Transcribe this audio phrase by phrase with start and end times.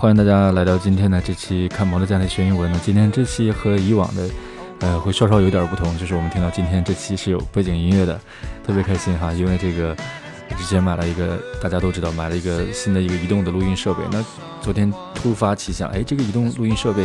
[0.00, 2.80] 欢迎大家来到今天的这期看摩托家的学英文呢。
[2.84, 4.30] 今天这期和以往的，
[4.78, 8.16] 呃，会稍稍有点不同，就是我们听到今天这期是有背景音乐的，
[8.64, 9.96] 特别开心哈，因为这个
[10.56, 14.24] 之前买了一个，大家都知道买了一个新的一个移动的录音设备，那
[14.62, 17.04] 昨天突发奇想，哎，这个移动录音设备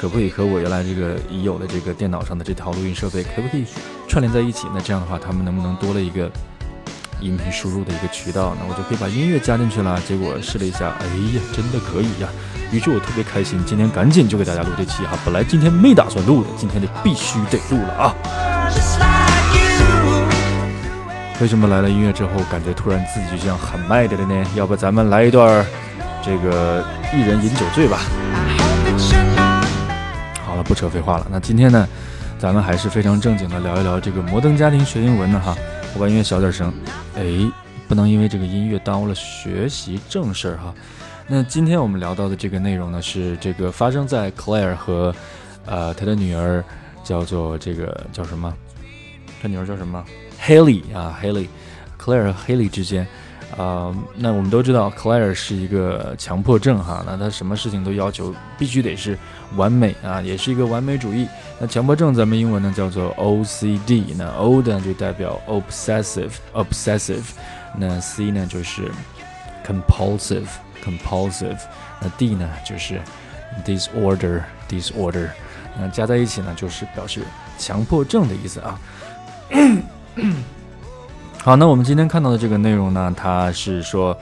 [0.00, 3.64] 可不可以和我原来这个已有的这个电脑上的这套录音设备可不可以
[4.06, 4.68] 串联在一起？
[4.72, 6.30] 那这样的话，他们能不能多了一个？
[7.20, 10.00] 音频输入的一个渠道，那我就可以把音乐加进去了。
[10.06, 12.28] 结果试了一下，哎呀，真的可以呀！
[12.70, 15.18] 于是我特别开心，今天赶紧就给大家录这期哈。
[15.24, 18.14] 本来今天没打算录的，今天得必须得录了啊！
[21.40, 24.44] 为什么来了音乐之后，感觉突然自己就像喊麦的了呢？
[24.54, 25.64] 要不咱们来一段
[26.24, 27.98] 这个一人饮酒醉吧？
[30.44, 31.26] 好了，不扯废话了。
[31.30, 31.88] 那今天呢，
[32.38, 35.56] 咱们还是非常正经的聊一聊这个摩登家庭学英文呢哈。
[35.94, 36.72] 我把音乐小点声，
[37.16, 37.24] 哎，
[37.88, 40.72] 不能因为这个音乐耽误了学习正事儿哈。
[41.26, 45.14] 那今天我们聊到的这个内容呢，是这个发生在 Claire 和
[45.66, 46.64] 呃他的女儿
[47.02, 48.54] 叫做这个叫什么？
[49.42, 50.04] 他女儿叫什么
[50.40, 53.06] ？Haley 啊，Haley，Claire 和 Haley 之间。
[53.58, 59.18] 啊，那我们都知道，Claire 是一个强迫症哈，那他什么事情都要求必须得是
[59.56, 61.26] 完美啊，也是一个完美主义。
[61.58, 67.24] 那强迫症咱们英文呢叫做 OCD，那 O 呢就代表 obsessive，obsessive，
[67.76, 68.88] 那 C 呢就是
[69.66, 71.58] compulsive，compulsive，
[72.00, 73.00] 那 D 呢就是
[73.66, 75.30] disorder，disorder，
[75.76, 77.22] 那加在一起呢就是表示
[77.58, 78.78] 强迫症的意思啊。
[81.44, 84.14] 好，那我们今天看到的这个内容呢，它是说，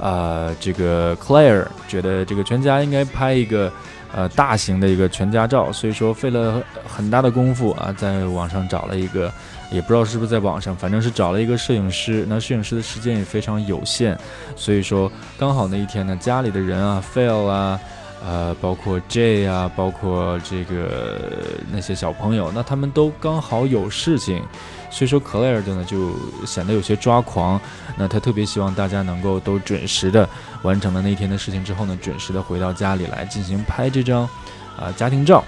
[0.00, 3.70] 呃，这个 Claire 觉得这个全家应该拍一个
[4.12, 9.30] 呃大型的一个全家照，所以说费了很大的功夫啊，在网上找了一个，
[9.70, 12.24] 也不知道是不是在网上，反正是找了一个摄影师。
[12.28, 14.18] 那摄影师的时间也非常有限，
[14.56, 17.78] 所以说刚好那一天呢，家里的人啊，Phil 啊，
[18.26, 21.20] 呃，包括 Jay 啊，包括这个
[21.70, 24.42] 那些小朋友，那他们都刚好有事情。
[24.94, 26.12] 所以说，Claire 的呢就
[26.46, 27.60] 显得有些抓狂。
[27.96, 30.28] 那他特别希望大家能够都准时的
[30.62, 34.22] 完成了那天的事情之后呢，准时的回到家里来进行拍这张
[34.78, 35.44] 啊家庭照。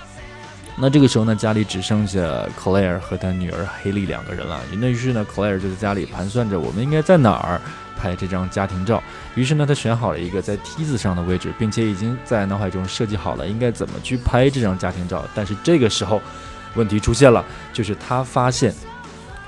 [0.77, 2.21] 那这个时候呢，家里只剩下
[2.59, 4.61] Claire 和他女儿黑莉两个人了。
[4.73, 7.61] 那于是呢，Claire 就在家里盘算着我们应该在哪儿
[7.97, 9.01] 拍这张家庭照。
[9.37, 15.25] 于是呢，他选好了一个在梯子上的位置，并且已经在脑海中设计好了应该怎么去拍这张家庭照。
[15.37, 16.21] 但是这个时候，
[16.75, 18.75] 问题出现了，就是他发现。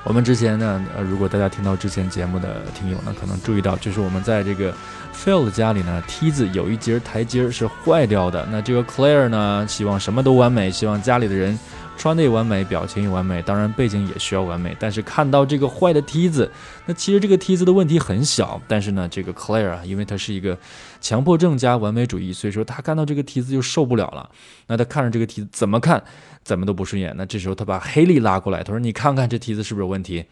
[0.04, 4.72] 我们之前呢，呃，如果大家听到之前节目的听友呢，可能注意到，就是我们在这个
[5.14, 8.46] Phil 的家里呢，梯子有一节台阶是坏掉的。
[8.50, 11.58] 那这个 Claire 呢，希望什么都完美，希望家里的人
[11.98, 14.74] 穿的也完美，表情也完美，当然背景也需要完美。
[14.78, 16.50] 但是看到这个坏的梯子，
[16.86, 20.56] 那其实这个梯子的问题很小，但是呢，这个 Claire 啊，因为他是一个
[21.00, 24.30] 强迫症加完美主义，所以说他看到这个梯子就受不了了。
[24.68, 26.02] 那他看着这个梯子怎么看？
[26.44, 30.24] 怎么都不顺眼，那这时候他把黑莉拉过来，他说：“你看看这梯子是不是有问题？”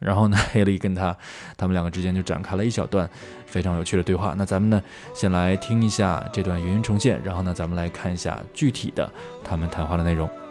[0.00, 1.14] 然后呢，黑莉跟他
[1.58, 3.08] 他们两个之间就展开了一小段
[3.44, 4.34] 非常有趣的对话。
[4.38, 4.82] 那咱们呢，
[5.14, 9.12] 先来听一下这段语音重现，然后呢，咱们来看一下具体的
[9.44, 10.41] 他们谈话的内容。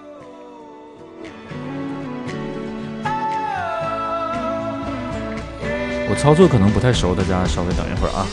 [6.09, 8.27] 我操作可能不太熟，大家稍微等一会儿啊，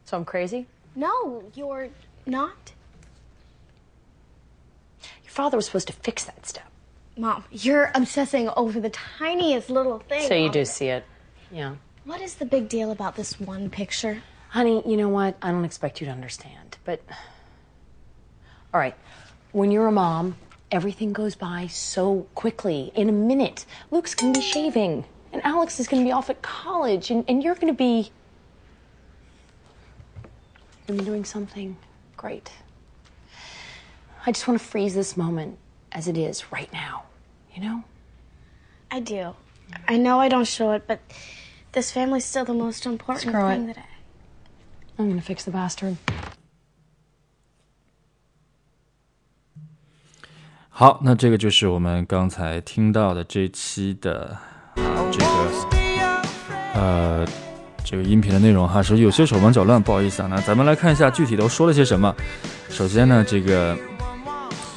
[0.05, 0.65] So I'm crazy?
[0.95, 1.89] No, you're
[2.25, 2.73] not.
[5.23, 6.69] Your father was supposed to fix that stuff.
[7.17, 10.27] Mom, you're obsessing over the tiniest little thing.
[10.27, 11.03] So you do see it.
[11.51, 11.75] Yeah.
[12.06, 14.22] What is the big deal about this one picture?
[14.50, 15.36] Honey, you know what?
[15.42, 17.02] I don't expect you to understand, but.
[18.72, 18.94] All right.
[19.50, 20.36] When you're a mom,
[20.70, 22.92] everything goes by so quickly.
[22.94, 27.10] In a minute, Luke's gonna be shaving, and Alex is gonna be off at college,
[27.10, 28.12] and, and you're gonna be
[30.86, 31.76] and doing something
[32.16, 32.52] great.
[34.24, 35.58] I just want to freeze this moment
[35.90, 37.02] as it is right now,
[37.52, 37.82] you know?
[38.92, 39.34] I do.
[39.88, 41.00] I know I don't show it, but
[41.76, 43.74] this family's still the most important Screw thing it.
[43.74, 43.84] that I.
[44.98, 45.96] I'm gonna fix the bastard.
[50.70, 54.34] 好，那这个就是我们刚才听到的这期的
[54.76, 55.26] 啊，这个
[56.74, 57.26] 呃
[57.84, 60.28] 这个音频的内容哈是有些手忙脚乱，不好意思啊。
[60.30, 62.14] 那咱们来看一下具体都说了些什么。
[62.70, 63.76] 首先呢，这个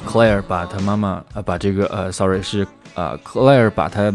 [0.06, 4.12] Claire 把她妈妈呃把这个呃，sorry 是呃 Claire 把她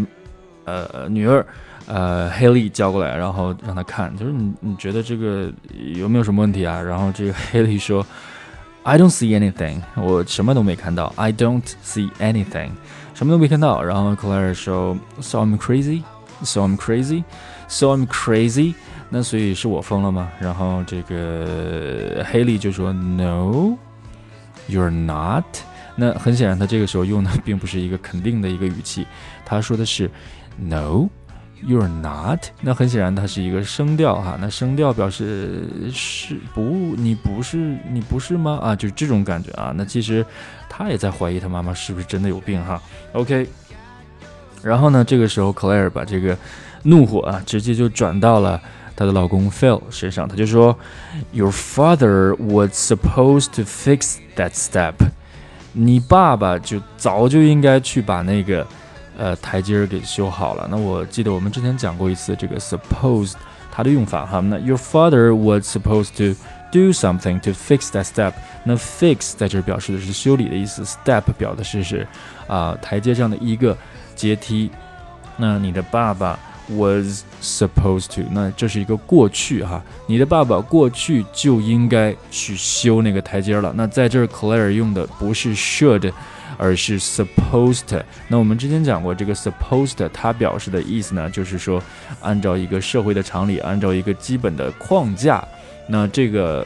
[0.66, 1.46] 呃女儿
[1.88, 5.52] 呃 Haley 叫过来，然后让他看，就是你你觉得这个
[5.96, 6.82] 有没有什么问题啊？
[6.82, 8.06] 然后这个 Haley 说
[8.84, 11.14] I don't see anything，我什么都没看到。
[11.16, 12.70] I don't see anything。
[13.14, 13.82] 什么都没看到。
[13.82, 16.04] 然后 Claire 说，So I'm crazy,
[16.44, 17.24] so I'm crazy,
[17.68, 18.74] so I'm crazy。
[19.10, 20.30] 那所以是我疯了吗？
[20.40, 23.78] 然后这个 Haley 就说，No,
[24.68, 25.46] you're not。
[25.96, 29.08] 那很显然，他这个时候用的并不是一个肯定的一个语气，
[29.46, 30.12] 他说的是
[30.58, 31.08] “No,
[31.66, 32.40] you're not”。
[32.62, 34.38] 那很显然，它是一个声调哈。
[34.40, 37.58] 那声调表示是不，你不是，
[37.92, 38.60] 你不是吗？
[38.62, 39.74] 啊，就是这种感觉啊。
[39.76, 40.26] 那其实
[40.70, 42.82] 他也在怀疑他妈妈是不是真的有病哈。
[43.14, 43.48] OK，
[44.62, 46.38] 然后呢，这个时候 Claire 把这个
[46.84, 48.62] 怒火啊，直接就转到了
[48.96, 50.78] 她的老公 Phil 身上，他就说
[51.32, 54.94] ：“Your father was supposed to fix that step。”
[55.78, 58.66] 你爸爸就早就应该去把那个，
[59.18, 60.68] 呃，台阶儿给修好了。
[60.70, 63.34] 那我记得我们之前讲过一次这个 supposed
[63.72, 64.40] 它的用法哈。
[64.40, 66.40] 那 Your father was supposed to
[66.72, 68.34] do something to fix that step。
[68.64, 72.08] 那 fix 在这儿表示的是修理的意思，step 表的是是
[72.48, 73.78] 啊台阶上的一个
[74.16, 74.70] 阶梯。
[75.38, 76.40] 那你的爸爸。
[76.68, 83.72] was supposed to，那这是一个过去哈，你的爸爸过去就应该去修那个台阶了。
[83.76, 86.12] 那在这儿，Claire 用的不是 should，
[86.58, 88.02] 而是 supposed。
[88.28, 91.82] 那我们之前讲过，这个 supposed 它表示的意思呢，就是说
[92.22, 95.44] 按照一个社会的常理，按照一个基本的框架，
[95.88, 96.66] 那这个。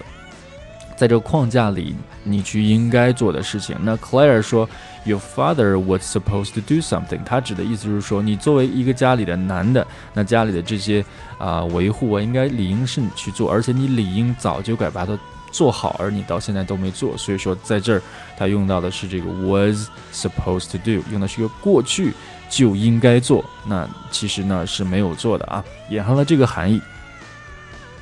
[0.98, 1.96] 在这个框架里，
[2.26, 3.74] 你去应该做的事情。
[3.84, 4.70] 那 Claire 说
[5.06, 7.24] ，Your father was supposed to do something。
[7.24, 11.02] 他指的意思就是说，你作为一个家里的男的，那家里的这些
[11.38, 15.18] 啊维护啊，应该理应是你去做，而且你理应早就该把它
[15.52, 17.18] 做好，而你到现在都没做。
[17.18, 18.02] 所以说，在这儿
[18.38, 22.14] 他用到的是这个 was supposed to do，用的是一个过去
[22.50, 23.44] 就应该做。
[23.66, 26.82] 那其实呢是没有做的啊，隐含了这个含义。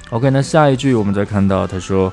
[0.09, 2.11] OK，那下一句我们再看到他说。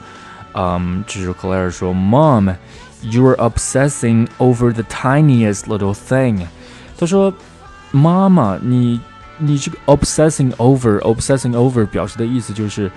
[0.57, 2.55] 嗯，这是 Claire 说，Mom,
[3.03, 6.47] you're obsessing over the tiniest little thing。
[6.97, 7.35] 他说，
[7.91, 9.01] 妈妈，你
[9.39, 12.89] 你这个 obsessing over obsessing over 表示的意思就是，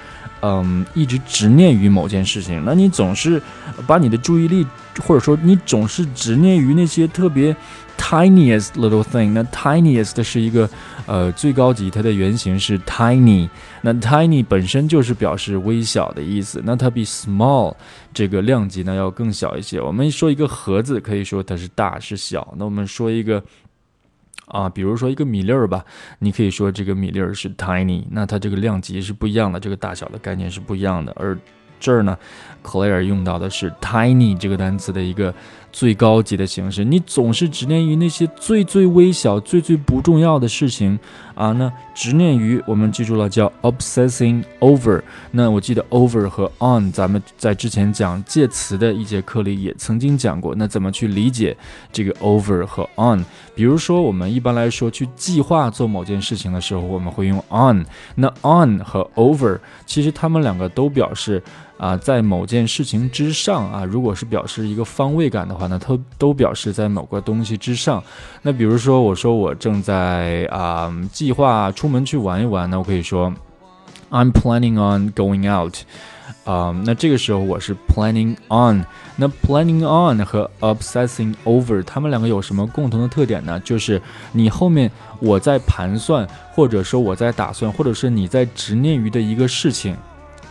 [0.41, 2.63] 嗯，一直执念于某件事情。
[2.65, 3.41] 那你总是
[3.85, 4.65] 把你的注意力，
[5.05, 7.55] 或者说你总是执念于那些特别。
[7.99, 10.69] Tiniest little thing，那 tiniest 是一个
[11.07, 13.49] 呃最高级，它的原型是 tiny。
[13.81, 17.73] 那 tiny 本身就是表示微小的意思，那它比 small
[18.13, 19.81] 这个量级呢要更小一些。
[19.81, 22.53] 我们说一个盒子，可以说它是大是小。
[22.55, 23.43] 那我们说一个
[24.47, 25.85] 啊，比如说一个米粒儿吧，
[26.19, 31.13] 你可以说这个米粒儿是 tiny，那它这个量级是不一样的，这个大小的概念是不一样的。
[31.15, 31.37] 而
[31.79, 32.17] 这儿呢
[32.63, 35.33] ，Claire 用到的是 tiny 这个单词的一个。
[35.77, 40.97] 最高级的形式，你总是执念于那些最最微小、最最不重要的事情
[41.35, 41.51] 啊。
[41.51, 44.99] 那执念于，我们记住了，叫 obsessing over。
[45.29, 50.55] 那我记得 over 和 on，咱们在之前讲介词的一节课里也曾经讲过。
[50.55, 51.55] 那怎么去理解
[51.93, 53.23] 这个 over 和 on？
[53.53, 57.85] 比如说，我们一般来说去计划做某件事情的时候，我们会用 on。
[58.15, 61.43] 那 on 和 over，其实它们两个都表示。
[61.77, 68.03] 啊，在某件事情之上啊，如果是表示一个方位感的话呢，它都表示在某个东西之上。
[68.41, 73.31] 那比如说，我说我正在啊计划出门去玩一玩，那我可以说
[74.09, 75.75] I'm planning on going out。
[76.43, 78.85] 啊，那这个时候我是 planning on。
[79.17, 83.59] 那 planning on 和 obsessing over，它们两个有什么共同的特点呢？
[83.61, 89.95] 就是你后面我在盘算，或者说我在打算，或者是你在执念于的一个事情。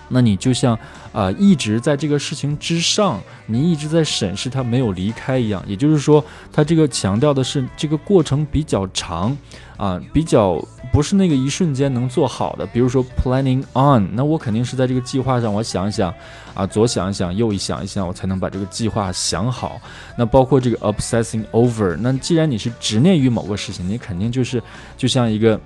[0.08, 0.78] 那你就像
[1.12, 5.62] 啊，一直在这个事情之上，你一直在审视他没有离开一样。
[5.66, 9.36] 也就是说，它这个强调的是这个过程比较长，
[9.76, 12.64] 啊，比较不是那个一瞬间能做好的。
[12.66, 16.14] 比如说 planning on，那我肯定是在这个计划上，我想一想，
[16.54, 19.80] 啊，左想一想，右一想一想，我才能把这个计划想好。
[20.16, 24.62] 那包括这个 obsessing over，那既然你是执念于某个事情，你肯定就是
[24.96, 25.60] 就像一个。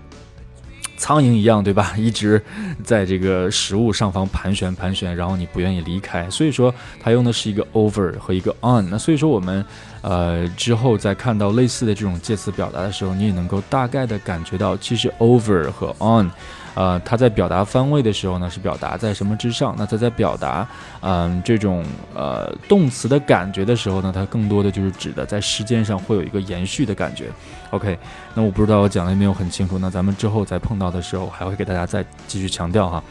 [1.01, 1.95] 苍蝇一样，对吧？
[1.97, 2.41] 一直
[2.85, 6.29] 在这个食物上方盘旋盘旋，然后你不愿意离开。
[6.29, 8.87] 所以说，它用的是一个 over 和一个 on。
[8.91, 9.65] 那所以说，我们
[10.03, 16.31] 呃之后在看到类似的这种介词表达的时候，你也能够大概的感觉到，其实 over 和 on。
[16.75, 19.75] 呃，它在表达方位的时候呢，是表达在什么之上？
[19.77, 20.67] 那它在表达，
[21.01, 21.85] 嗯，这种
[22.15, 27.27] 呃动词的感觉的时候呢，它更多的就是指的在时间上会有一个延续的感觉。
[27.71, 27.99] OK，
[28.35, 29.79] 那我不知道我讲的有没有很清楚？
[29.79, 33.05] 那咱们之后再碰到的时候，还会给大家再继续强调哈。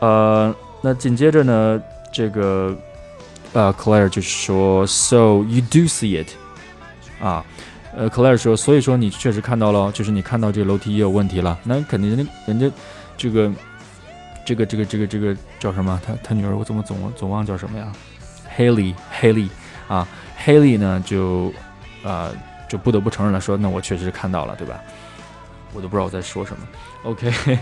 [0.00, 1.80] 呃，那紧接着呢，
[2.12, 2.74] 这个
[3.52, 6.28] 呃，Claire 就是说，So you do see it，
[7.22, 7.44] 啊。
[7.96, 12.70] 呃，Claire 说，所以说你确实看到了，就是你看到这个楼梯也有问题了，那肯定人家人家
[13.16, 13.50] 这个
[14.44, 16.00] 这个这个这个这个叫什么？
[16.06, 17.92] 他他女儿我怎么总总忘叫什么呀
[18.56, 19.48] ？Haley Haley
[19.88, 20.06] 啊
[20.44, 21.52] ，Haley 呢就
[22.04, 22.30] 啊
[22.68, 24.80] 就不得不承认了，说那我确实看到了，对吧？
[25.72, 26.66] 我都不知道我在说什么。
[27.04, 27.32] OK，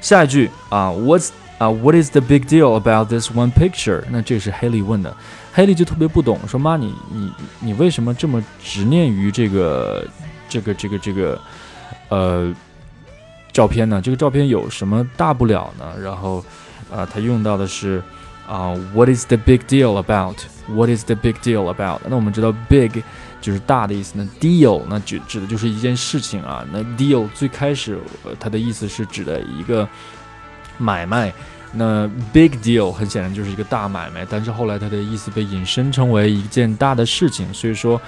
[0.00, 4.02] 下一句啊，What's 啊，What is the big deal about this one picture？
[4.10, 5.16] 那这是 Haley 问的
[5.56, 10.06] ，Haley 就特别不懂，说妈，你你你为什么这么执念于这个
[10.48, 11.40] 这个这个这个
[12.10, 12.54] 呃
[13.52, 14.00] 照片呢？
[14.02, 15.98] 这个照片有什么大不了呢？
[16.00, 16.44] 然后
[16.92, 18.02] 啊，他用到的是
[18.46, 22.00] 啊，What is the big deal about？What is the big deal about？
[22.06, 23.02] 那我们知道 big
[23.40, 26.64] 就是大的意思，那 deal 那指指的就是一件事情啊。
[26.70, 27.98] 那 deal 最开始
[28.38, 29.88] 它的意思是指的一个。
[30.78, 31.32] 买卖，
[31.76, 38.00] 那 big deal 很显然就是一个大买卖，但是后来它的意思被引申成为一件大的事情，所以说，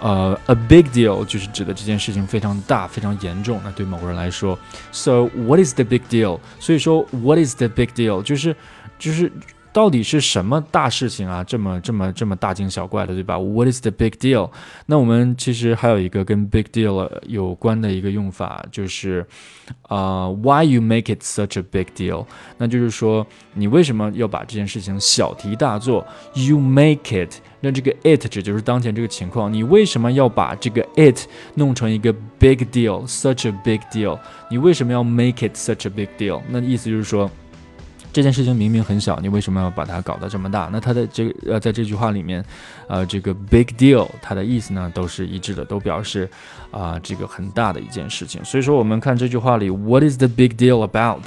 [0.00, 3.60] 呃，a big deal 就是指的这件事情非常大、非常严重。
[3.64, 4.58] 那对某个人来说
[4.92, 6.38] ，so what is the big deal？
[6.58, 8.22] 所以说，what is the big deal？
[8.22, 8.54] 就是
[8.98, 9.30] 就是。
[9.72, 11.44] 到底是什么大事情啊？
[11.44, 14.50] 这么这么这么大惊小怪的，对吧？What is the big deal？
[14.86, 19.24] 那我们其实还有一个跟 big deal 有关的一个用法，就是
[19.82, 22.26] 啊，Why you make it such a big deal？
[22.56, 34.18] 那就是说你为什么要把这件事情小题大做？You make it，那这个 it 指就是当前这个情况，你为什么要把这个 it 弄成一个 big deal？Such a big deal？
[34.50, 36.40] 你为什么要 make it such a big deal？
[36.48, 37.30] 那意思就是说。
[38.12, 40.68] 这件事情明明很小，你为什么要把它搞得这么大？
[40.72, 42.44] 那它的这个呃，在这句话里面，
[42.88, 46.28] 呃，这个 big deal 它的意思呢都是一致的，都表示
[46.70, 48.44] 啊这个很大的一件事情。
[48.44, 51.22] 所以说，我们看这句话里，What is the big deal about？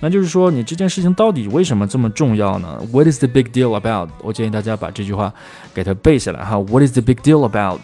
[0.00, 4.10] 那就是说，你这件事情到底为什么这么重要呢？What is the big deal about？
[4.22, 5.32] 我建议大家把这句话
[5.74, 6.56] 给它背下来哈。
[6.58, 7.80] What is the big deal about？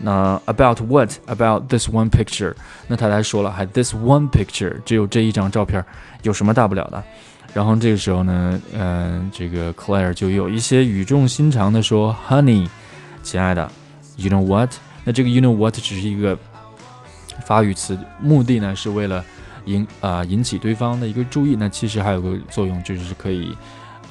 [0.00, 2.54] 那 about what？About this one picture？
[2.86, 5.84] 那他还说了，还 this one picture，只有这一张照片，
[6.22, 7.02] 有什么大不了的？
[7.58, 12.68] 然后这个时候呢，嗯，这个 Claire 就有一些语重心长的说：“Honey，
[13.24, 13.68] 亲爱的
[14.16, 14.70] ，You know what？”
[15.02, 16.38] 那这个 “You know what” 只是一个
[17.44, 19.24] 发语词，目的呢是为了
[19.64, 21.56] 引啊引起对方的一个注意。
[21.58, 23.52] 那其实还有个作用，就是可以，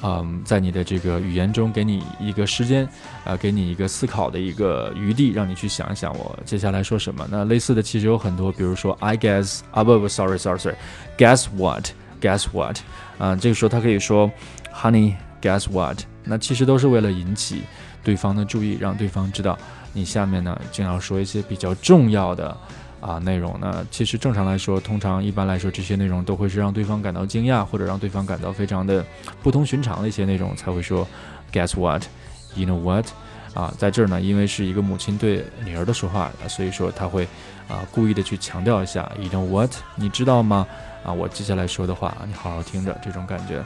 [0.02, 2.86] 嗯，在你的这个语言中给你一个时间，
[3.24, 7.26] 啊，给你一个思考的一个余地，让你去想一想我接下来说什么。
[7.30, 11.88] 那类似的其实有很多，比如说 “I guess，啊不不，sorry sorry sorry，guess what？
[12.20, 12.78] Guess what？
[13.18, 14.30] 啊，这个时候他可以说
[14.74, 16.00] ，Honey，guess what？
[16.24, 17.62] 那其实都是为了引起
[18.02, 19.58] 对方的注意，让对方知道
[19.92, 22.56] 你下面呢经常说一些比较重要的
[23.00, 23.56] 啊内容。
[23.60, 29.04] 那其实正常来说，通常一般来说，这些内容都会是让对方感到惊讶，或者让对方感到非常的
[29.42, 31.06] 不同寻常的一些内容才会说
[31.52, 33.06] ，guess what？You know what？
[33.54, 37.26] 啊，在这儿呢，因为是一个母亲对女儿的说话，所以说他会
[37.68, 39.72] 啊故意的去强调一下，You know what？
[39.96, 40.66] 你知道吗？
[41.04, 43.64] 啊，我接下来说的话，你好好听着，这种感觉。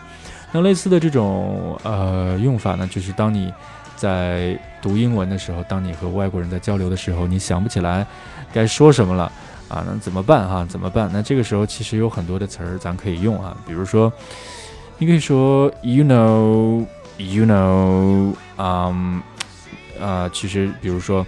[0.52, 3.52] 那类似的这种呃用法呢，就是当你
[3.96, 8.06] 在读英文的时候，当你和外国人在交流的时候，你想不起来
[8.52, 9.32] 该说什么了
[9.68, 10.66] 啊，那怎么办哈？
[10.68, 11.08] 怎么办？
[11.12, 14.12] 那这个时候其实有很多的词儿咱可以用啊，比如说，
[14.98, 19.22] 你可以说 you know，you know，嗯，
[19.99, 21.25] 啊，其实比如说，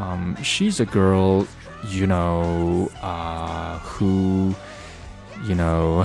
[0.00, 6.02] 嗯，she's a girl，you know，啊，who。you know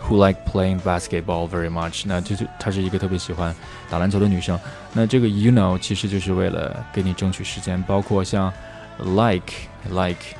[0.00, 3.52] who like playing basketball very much，那就是她是一个特别喜欢
[3.90, 4.58] 打篮球的女生。
[4.92, 8.52] 那这个 you know 其实就是为了给你争取时间，包括像
[9.00, 9.52] like
[9.90, 10.36] like，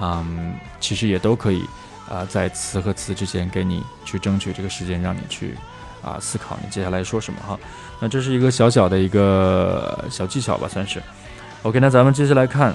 [0.00, 1.64] 嗯，其实也都可以
[2.08, 5.54] 啊，在词和词之间给你去争取这个时间，让你去
[6.05, 7.59] 啊思考你接下来说什么哈。
[7.99, 11.01] 那这是一个小小的一个小技巧吧，算是。
[11.63, 12.73] OK，那咱们接下来看。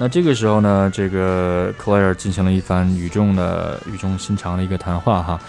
[0.00, 5.40] 那这个时候呢，这个 Claire 进行了一番语重的、语重心长的一个谈话哈。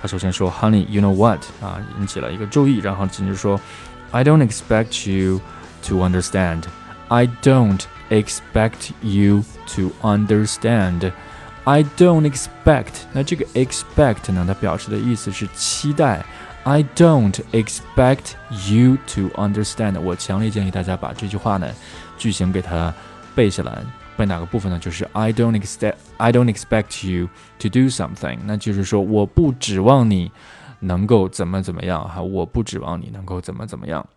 [0.00, 1.40] 他首先说，Honey, you know what？
[1.62, 3.60] 啊，引起了一个注意，然后紧接着说
[4.10, 5.40] ，I don't expect you
[5.86, 6.62] to understand.
[7.08, 9.44] I don't expect you
[9.76, 11.12] to understand.
[11.63, 12.91] I don't expect。
[13.13, 16.25] 那这个 expect 呢，它表示的意思是期待。
[16.63, 18.33] I don't expect
[18.69, 19.99] you to understand。
[19.99, 21.67] 我强烈建议大家把这句话呢，
[22.17, 22.93] 句型给它。
[23.35, 23.83] 背下来，
[24.15, 24.79] 背哪个部分呢？
[24.79, 27.27] 就是 I don't expect I don't expect you
[27.59, 30.31] to do something，那就是说我不指望你
[30.79, 34.07] 能够怎么怎么样哈，我不指望你能够怎么怎么样。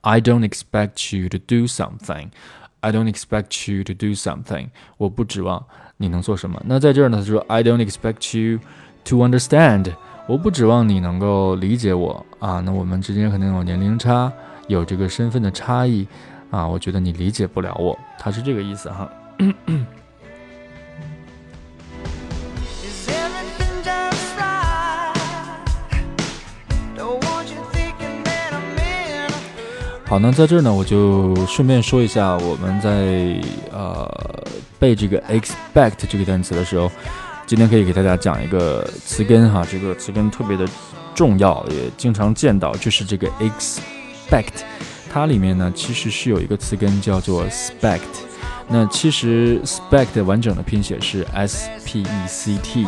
[0.00, 2.30] I don't expect you to do something.
[2.81, 4.69] I don't expect you to do something.
[4.97, 5.65] 我不指望
[5.97, 6.61] 你能做什么。
[6.65, 8.59] 那在这儿呢，他说 I don't expect you
[9.05, 9.93] to understand.
[10.27, 12.59] 我不指望你能够理解我啊。
[12.59, 14.31] 那我们之间肯定有年龄差，
[14.67, 16.07] 有这个身份的差异。
[16.51, 19.07] 啊，我觉得你理解不了我，他是这个意思哈。
[30.09, 33.39] 好，那在这儿呢，我就顺便说一下，我们在
[33.71, 34.09] 呃
[34.79, 36.89] 背这个 expect 这个单词的时候，
[37.45, 40.67] 今天可以给大家讲一个词根哈，这个词根特别的
[41.13, 44.63] 重要，也经常见到，就是这个 expect，
[45.13, 47.99] 它里面呢其实是有一个词根叫做 spect，
[48.67, 52.87] 那其实 spect 完整的拼写是 s p e c t。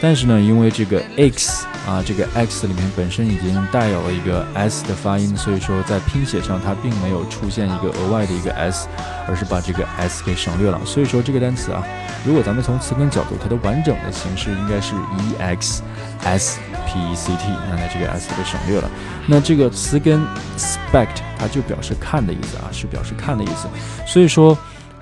[0.00, 8.86] 但是呢，因为这个 x 啊，这个 x 里面本身已经带有了一个 s 的发音，所以说在拼写上它并没有出现一个额外的一个 s，
[9.26, 10.80] 而是把这个 s 给省略了。
[10.84, 11.82] 所以说这个单词啊，
[12.24, 15.82] 如果咱们从词根角度，它的完整的形式应该是 e x
[16.22, 18.88] s p e c t，那它这个 s 被省略了。
[19.26, 20.20] 那这个词根
[20.56, 23.66] spect 它就表示看的意思啊，是表示看的意思。
[24.06, 24.56] 所以说。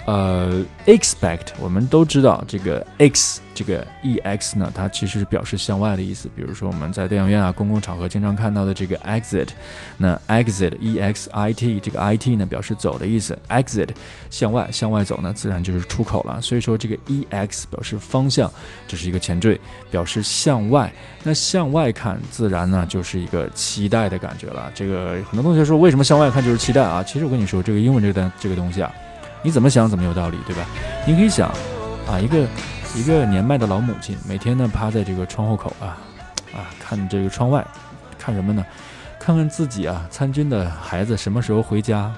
[0.06, 6.30] 呃，expect 我们都知道这个 x 这个 e x 呢，它其实是表示向外的意思。
[6.36, 9.48] 比如说我们在电影院啊、公共场合经常看到的这个 exit，
[9.96, 13.88] 那 exit e x i t 这个 i t 呢表示走的意思，exit
[14.30, 16.40] 向外向外走呢，自然就是出口了。
[16.40, 18.48] 所以说这个 e x 表示方向，
[18.86, 19.60] 这是一个前缀，
[19.90, 20.92] 表示向外。
[21.24, 24.70] 那向外看，自然呢就是一个期待的感觉了。
[24.72, 27.02] 这个很多同学说为什么向外看就是期待啊？
[27.02, 28.94] 其实我跟你说，这个英文这个单这个东西啊。
[29.42, 30.64] 你怎么想怎么有道理，对吧？
[31.06, 31.48] 你可以想，
[32.08, 32.46] 啊，一个
[32.94, 35.96] 一个年迈的老母亲，每天呢趴在这个窗户口啊，
[36.52, 37.64] 啊，看这个窗外，
[38.18, 38.64] 看什么呢？
[39.20, 42.12] 看看自己啊参军的孩子什么时候回家，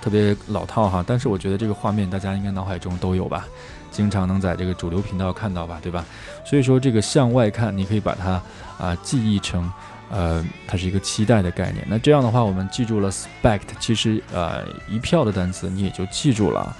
[0.00, 1.04] 特别老套哈。
[1.06, 3.46] 但是我觉得这个画面大家应该脑海中都有吧，
[3.90, 6.04] 经常能在这个主流频道看到吧，对吧？
[6.44, 8.40] 所以说这个向外看，你可以把它
[8.78, 9.70] 啊记忆成。
[10.10, 11.84] 呃，它是一个期待的概念。
[11.88, 16.76] 那这样的话，我们记住了 spect，其实呃一票的单词你也就记住了。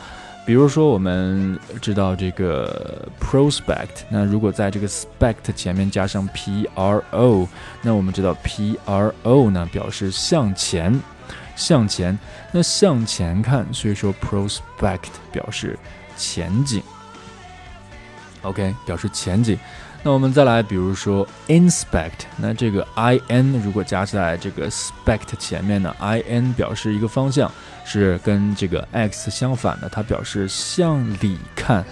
[0.47, 7.49] 比如说，我们知道这个 prospect，那如果在这个 spect 前面加上 pro，
[7.81, 11.01] 那我们知道 pro 呢表示向前，
[11.57, 12.19] 向前。
[12.53, 15.79] 那向前看，所以说 prospect 表示
[16.15, 16.83] 前景。
[18.43, 19.59] OK，表示前景。
[20.07, 27.51] 那我们再来，比如说 inspect，那这个 i n 如果加在这个 spect 前面呢，i n 表示一个方向，
[27.87, 31.83] 是跟这个 x 相反的，它表示向里看。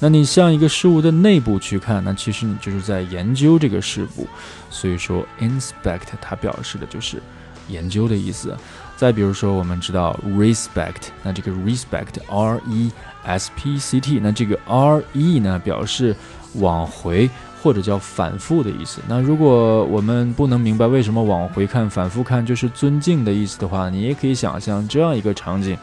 [0.00, 4.26] 那你向一个事物的内部去看，那其实你就是在研究这个事物。
[4.68, 7.22] 所以说 inspect 它表示的就是
[7.68, 8.52] 研究的意思。
[8.96, 12.90] 再比如说，我们知道 respect，那这个 respect r e
[13.22, 16.16] s p c t，那这个 r e 呢表示
[16.54, 17.30] 往回。
[17.62, 19.00] 或者叫反复的意思。
[19.06, 25.76] 那如果我们不能明白为什么往回看、反复看就是尊敬的意思的话，你也可以想象这样一个场景：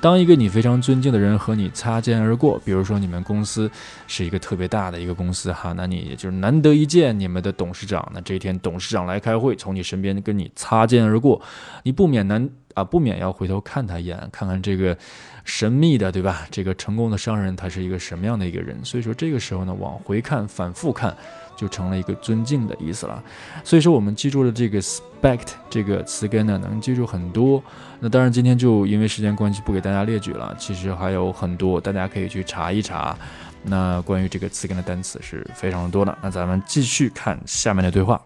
[0.00, 3.70] 当一个你非常尊敬的人和你擦肩而过，比如说你们公司
[4.06, 8.08] 是一个特别大的一个公司哈，那你就是难得一见你们的董事长。
[8.14, 11.40] 那这一天董事长来开会，从你身边跟你擦肩而过，
[11.82, 14.96] 你不免难啊，不免要回头看他一眼，看看这个。
[15.44, 16.46] 神秘的，对吧？
[16.50, 18.84] 这个成功的商人他是一个什么样的一个人？
[18.84, 21.16] 所以说这个时候呢，往回看、反复看，
[21.56, 23.24] 就成了一个尊敬的意思了。
[23.64, 27.62] 所以说我们记住了这个 spect 这个词根呢，能记住很多。
[27.98, 33.16] 那当然今天就因为时间关系不给大家列举了，其实还有很多，大家可以去查一查。
[33.62, 36.14] 那关于这个词根的单词是非常的多的。
[36.20, 38.20] 那咱们继续看下面的对话。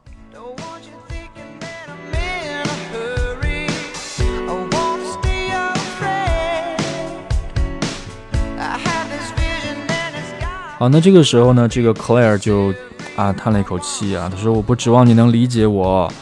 [10.83, 12.75] 好，那这个时候呢，这个 Claire 就
[13.15, 16.13] 啊叹了一口气啊，他说：“我不指望你能理解我，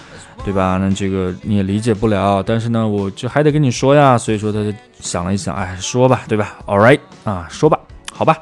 [0.44, 0.76] 对吧？
[0.78, 4.18] 那这个你也理解不了，但是呢，我就还得跟你说呀。
[4.18, 4.70] 所以说，他就
[5.00, 7.80] 想了一想，哎，说吧，对吧？All right，啊，说吧，
[8.12, 8.36] 好吧。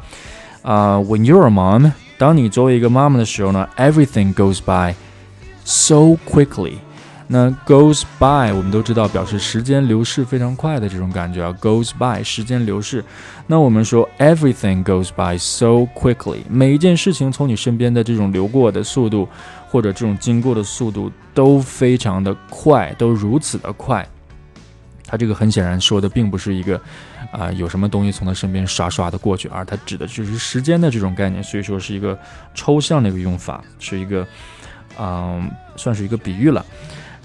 [0.62, 4.96] 啊，When you're a mom，当你作为一个妈妈的时候呢，everything goes by
[5.64, 6.78] so quickly。”
[7.31, 13.05] 那 goes by 我们都知道表示时间流逝非常快的这种感觉啊，goes by 时间流逝。
[13.47, 19.29] 那我们说 everything goes by so quickly，每一件事情从你身边的这种流过的速度，
[19.69, 24.09] 或者这种经过的速度都非常的快，都如此的快。
[25.07, 26.81] 它这个很显然说的并不是一个
[27.31, 32.19] 啊有什么东西从他身边刷刷的过去，而它指的就是时间的这种概念，所以说是一个
[32.55, 34.27] 抽象的一个用法，是一个
[34.99, 36.64] 嗯算是一个比喻了。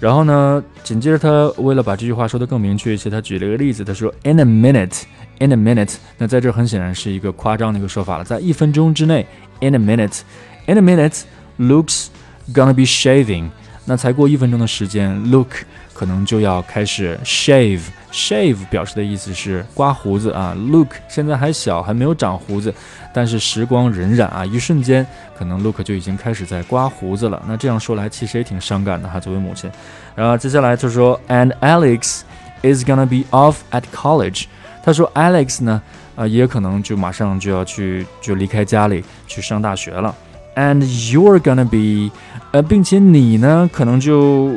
[0.04, 5.04] 然后呢，紧接着他为了把这句话说得更明确一些，他举了一个例子，他说 "In a minute,
[5.38, 9.26] in a minute"，那在这很显然是一个夸张的一个说法了，在一分钟之内
[9.60, 10.20] ，in a minute,
[10.66, 11.22] in a minute,
[11.58, 12.08] Luke's
[12.52, 13.48] gonna be shaving，
[13.86, 15.62] 那才过一分钟的时间，Luke
[15.94, 17.80] 可能就要开始 shave。
[18.12, 22.72] shave 表示的意思是刮胡子啊，Luke 现在还小，还没有长胡子，
[23.12, 25.04] 但是时光荏苒啊，一瞬间
[25.36, 27.42] 可能 Luke 就已经开始在刮胡子了。
[27.48, 29.68] 那这样说来，其实也挺伤感的哈，作为母亲。
[30.14, 32.20] 然后接下来就说，And Alex
[32.62, 34.44] is gonna be off at college。
[34.84, 35.82] 他说 Alex 呢，
[36.14, 40.14] 啊，也可能就马上就要去就离开家里去上大学了。
[40.54, 42.14] And you're gonna be，
[42.52, 44.52] 呃，并且你呢，可能就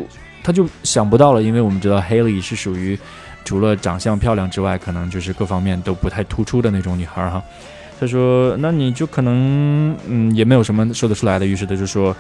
[0.48, 2.98] 他就想不到了，因为我们知道 Haley 是属于
[3.44, 7.44] 除了长相漂亮之外，可能就是各方面都不太突出的那种女孩哈。
[8.00, 12.16] 他说：“那你就可能，嗯，也没有什么说得出来的。”于是他就说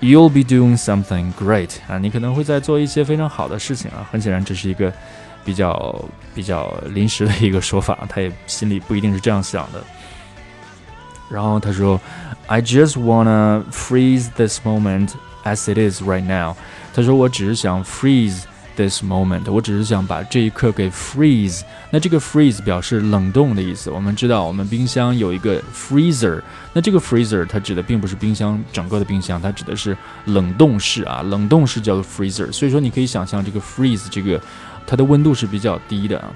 [0.00, 4.92] ：“You'll be doing something great 啊，你可能会在做一些非常好的事情啊。”很显然，这是一个
[5.44, 6.04] 比较
[6.36, 9.82] 比较临时的一个说法，他也心里不一定是这样想的。
[11.30, 12.00] 然后他说
[12.46, 15.10] ：“I just wanna freeze this moment
[15.44, 16.56] as it is right now。”
[16.94, 18.42] 他说：“我只是想 freeze。”
[18.76, 21.62] This moment，我只是想把这一刻给 freeze。
[21.90, 23.88] 那这个 freeze 表示冷冻的意思。
[23.88, 26.42] 我们知道，我们冰箱有一个 freezer。
[26.74, 31.22] 那这个 freezer 它指的并不是冰箱整个的冰箱，它指的是冷冻室啊。
[31.22, 32.52] 冷冻室叫做 freezer。
[32.52, 34.38] 所以说，你可以想象这个 freeze 这个
[34.86, 36.28] 它的温度是比较低的啊。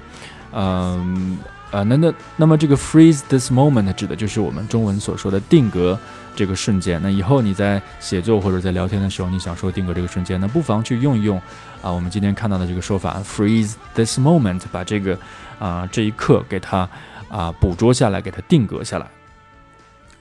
[0.53, 1.37] 嗯
[1.71, 5.97] 呃，那那那么这个 freeze this moment 指的就是我们中文所说的定格。
[6.33, 11.37] 这个瞬间，那以后你在写作或者在聊天的时候，你想说定格这个瞬间，那不妨去用一用
[11.81, 15.19] 啊，我们今天看到的这个说法，freeze this moment，把这个
[15.59, 16.89] 啊这一刻给它
[17.27, 19.05] 啊捕捉下来，给它定格下来。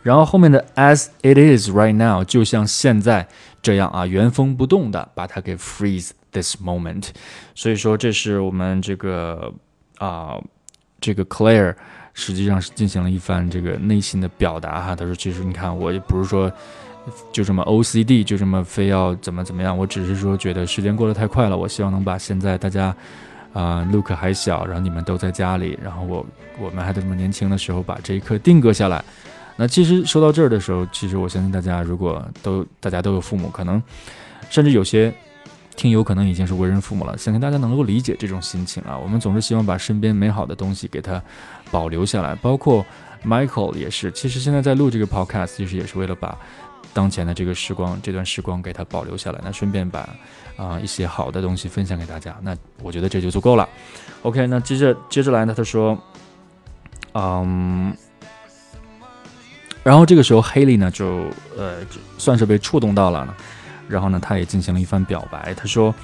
[0.02, 3.28] 然后后面的 as it is right now，就像现在
[3.62, 7.10] 这样啊原封不动的把它给 freeze this moment。
[7.54, 9.54] 所以说这是我们这个
[10.00, 10.36] 啊
[11.00, 11.76] 这个 Claire。
[12.12, 14.96] 实际上是进行了一番这个内心的表达哈。
[14.96, 16.50] 他说：“其实你看，我也不是说
[17.32, 19.78] 就这么 OCD，就这么非要怎么怎么样。
[19.78, 21.56] 我只是说觉得时间过得太快了。
[21.56, 22.94] 我希望能把现在大家
[23.52, 26.26] 啊，Luke 还小，然后你们都在家里，然后我
[26.58, 29.02] 我们还在这么年轻的时候把这一刻定格下来。
[29.56, 33.80] 那其实说到这儿的时候，其实我相信大家如果都大家都有父母，可能
[34.50, 35.14] 甚至有些。”
[35.76, 38.98] 听友可能已经是为人父母了，相信大家能够理解这种心情啊。
[38.98, 41.22] 我们总是希望把身边美好的东西给他
[41.70, 42.84] 保留下来，包括
[43.24, 44.12] Michael 也是。
[44.12, 46.36] 其实现在在录这个 Podcast，其实也是为了把
[46.92, 49.40] 当前的这个时光、这段时光给他保留下来。
[49.42, 50.08] 那顺便把
[50.56, 52.36] 啊一些好的东西分享给大家。
[52.42, 53.66] 那我觉得这就足够了。
[54.22, 55.96] OK，那接着接着来呢，他说，
[57.14, 57.96] 嗯，
[59.82, 61.06] 然后这个时候 Haley 呢就
[61.56, 61.76] 呃
[62.18, 63.34] 算是被触动到了呢。
[63.90, 65.52] 然后呢，他也进行了一番表白。
[65.54, 65.94] 他说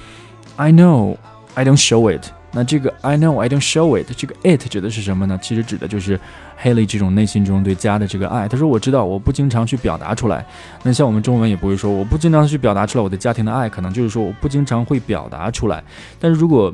[0.57, 1.15] ：“I know
[1.53, 5.37] I don't show it。”那这个 “I know I don't show it” 这个 “it” 指的是什么呢？
[5.41, 6.19] 其实指的就是
[6.63, 8.47] Haley 这种内心中对家的这个爱。
[8.47, 10.45] 他说：“我知道，我不经常去表达出来。
[10.83, 15.83] 那像我们中文也不会说我不经常去表达出来我对家庭的爱，可能就是说我不经常会表达出来。
[16.19, 16.73] 但是如果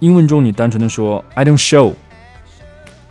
[0.00, 1.94] 英文中你单纯的说 ‘I don't show’。”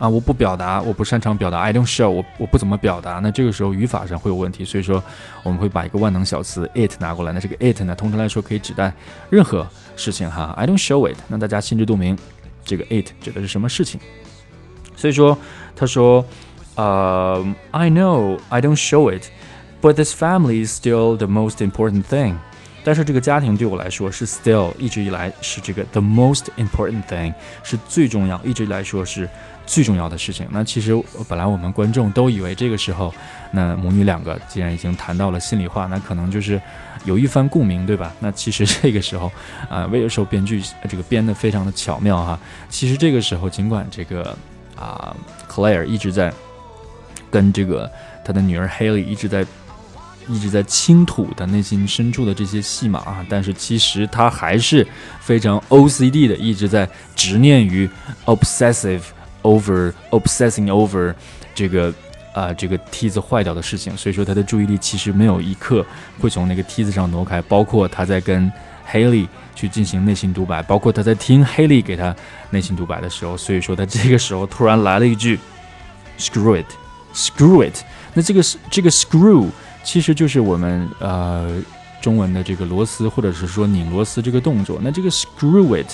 [0.02, 5.00] 啊，我不表达，我不擅长表达，I don't show，我我不怎么表达，那这个时候语法上会有问题，所以说
[5.44, 8.92] 我们会把一个万能小词 it 拿过来，那这个 it 呢，通常来说可以指代
[9.30, 12.18] 任何事情哈，I don't show it，那大家心知肚明，
[12.64, 14.00] 这个 it 指的是什么事情？
[14.96, 15.38] 所以说，
[15.76, 16.24] 他说，
[16.74, 22.34] 呃，I know I don't show it，but this family is still the most important thing，
[22.82, 29.28] 但是这个家庭对我来说是 still 一直以来是这个 the most important thing，是最重要，一直以来说是。
[29.64, 30.92] 最重要的事情，那其实
[31.28, 33.14] 本来我们观众都以为这个时候，
[33.52, 36.60] 那母女两个既然已经谈到了心里话，那可能就是
[37.04, 38.12] 有一番共鸣，对吧？
[38.18, 39.30] 那其实这个时候，
[39.68, 42.38] 啊，威尔兽编剧这个编的非常的巧妙哈。
[42.68, 44.36] 其实这个时候，尽管这个
[44.76, 45.14] 啊
[45.48, 46.32] ，Claire 一直在
[47.30, 47.90] 跟这个
[48.24, 49.46] 他的女儿 Haley 一直在
[50.28, 54.86] 一直在倾吐他内心深处的这些戏码啊，但是其实他还是
[55.20, 57.88] 非常 OCD 的，一直在执念于
[58.26, 59.02] obsessive。
[59.42, 61.14] Over obsessing over
[61.54, 61.92] 这个
[62.32, 65.84] 啊这个梯子坏掉的事情，所以说他的注意力其实没有一刻
[66.20, 68.50] 会从那个梯子上挪开，包括他在跟
[68.90, 72.14] Haley 去进行内心独白，包括他在听 Haley 给他
[72.50, 75.38] 内心独白的时候，所以说他这个时候突然来了一句
[76.18, 77.76] screw it，screw it。
[78.14, 79.48] 那这个这个 screw
[79.84, 81.62] 其实就是我们呃
[82.00, 84.78] 中文的这个螺丝或者是说拧螺丝这个动作。
[84.82, 85.90] 那这个 screw it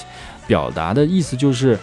[0.46, 1.78] 表达的意思就是。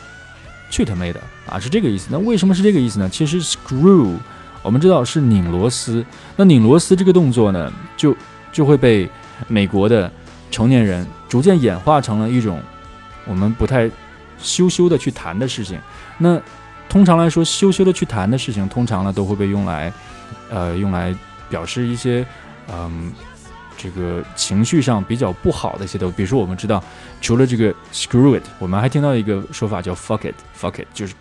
[0.75, 2.09] 去他妹的啊，是这个意思。
[2.11, 3.07] 那为什么是这个意思呢？
[3.07, 4.13] 其实 screw
[4.61, 6.05] 我们知道是拧螺丝。
[6.35, 8.13] 那拧螺丝这个动作呢，就
[8.51, 9.09] 就会被
[9.47, 10.11] 美国的
[10.51, 12.61] 成年人逐渐演化成了一种
[13.25, 13.89] 我们不太
[14.37, 15.79] 羞羞的去谈的事情。
[16.17, 16.37] 那
[16.89, 19.93] 通常来说，羞羞的去谈的事情，通常呢都会被用来
[20.49, 21.15] 呃用来
[21.49, 22.25] 表示一些
[22.69, 23.13] 嗯。
[23.85, 26.83] 这个情绪上比较不好的一些东西，比如说我们知道，
[27.21, 31.13] 除了这个 screw it，我们还听到一个说法叫 fuck it，fuck it 就是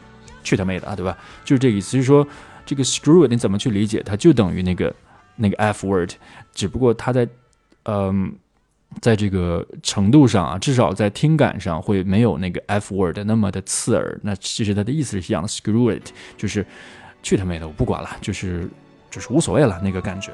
[0.43, 1.15] 去他妹的啊，对吧？
[1.45, 1.93] 就是这个意思。
[1.93, 2.27] 就是说
[2.65, 4.03] 这个 screw it 你怎么去理解？
[4.03, 4.95] 它就等于那个
[5.37, 6.11] 那个 f word，
[6.55, 7.29] 只不过它在
[7.83, 8.35] 嗯
[9.01, 14.19] 在这个程度上啊，至少在听感上会没有那个 F word 那么的刺耳。
[14.23, 16.65] 那其实它的意思是一样，screw it，就是
[17.23, 18.67] 去他妹的，我不管了，就是
[19.11, 20.33] 就是无所谓了那个感觉。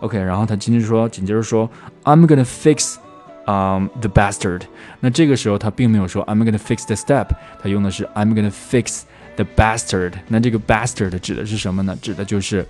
[0.00, 1.68] OK，然后他紧接着说，紧接着说
[2.02, 4.62] ，I'm gonna fix，um,，the bastard。
[5.00, 7.28] 那这个时候他并没有说 I'm gonna fix the step，
[7.62, 9.02] 他用的是 I'm gonna fix
[9.36, 10.12] the bastard。
[10.28, 11.96] 那这个 bastard 指的是什么呢？
[12.02, 12.66] 指的就是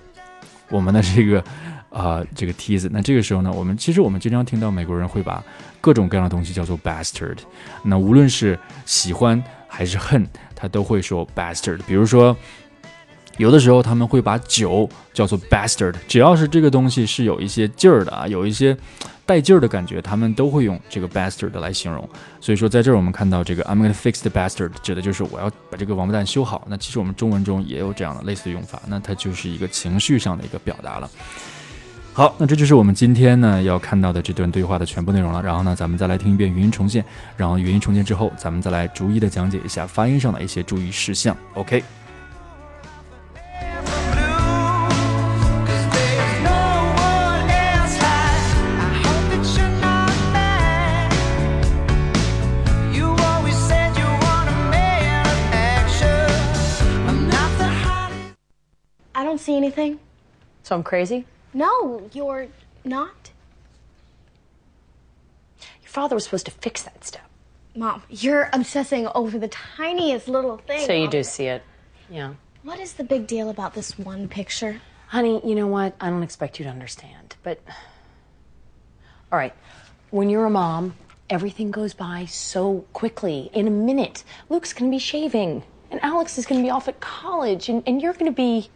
[0.69, 1.43] 我们的这个
[1.89, 2.89] 啊、这个梯子。
[2.93, 5.43] 那这个时候呢，我们其实我们经常听到美国人会把
[5.81, 7.37] 各种各样的东西叫做 bastard。
[7.83, 11.79] 那无论是喜欢还是恨，他都会说 bastard。
[11.85, 12.35] 比如说。
[13.37, 18.75] 有的时候他们会把酒叫做 bastard，只要是这个东西是有一些劲儿的啊，有一些
[19.25, 22.07] 带劲儿的感觉，他们都会用这个 bastard 来形容。
[22.39, 26.65] 所以说，在这儿我们看到这个 I'm gonna fix the bastard，指的就是我要把这个王八蛋修好。
[26.69, 31.09] 那其实我们中文中也有这样的类似的用法，那它就是一个情绪上的一个表达了。
[32.13, 35.41] 好，那这就是我们今天呢要看到的这段对话的全部内容了。
[35.43, 37.03] 然后呢，咱们再来听一遍语音重现，
[37.35, 41.35] 然后语音重现之后，咱们再来逐一的讲解一下发音上的一些注意事项。
[41.55, 41.83] OK。
[59.45, 59.99] See anything.
[60.63, 61.25] So I'm crazy?
[61.53, 62.47] No, you're
[62.83, 63.31] not.
[65.81, 67.21] Your father was supposed to fix that step.
[67.75, 70.85] Mom, you're obsessing over the tiniest little thing.
[70.85, 71.61] So you do see it.
[72.09, 72.33] Yeah.
[72.63, 74.81] What is the big deal about this one picture?
[75.07, 75.93] Honey, you know what?
[76.01, 77.59] I don't expect you to understand, but.
[79.31, 79.53] All right.
[80.09, 80.95] When you're a mom,
[81.29, 83.49] everything goes by so quickly.
[83.53, 87.69] In a minute, Luke's gonna be shaving, and Alex is gonna be off at college,
[87.69, 88.69] and, and you're gonna be.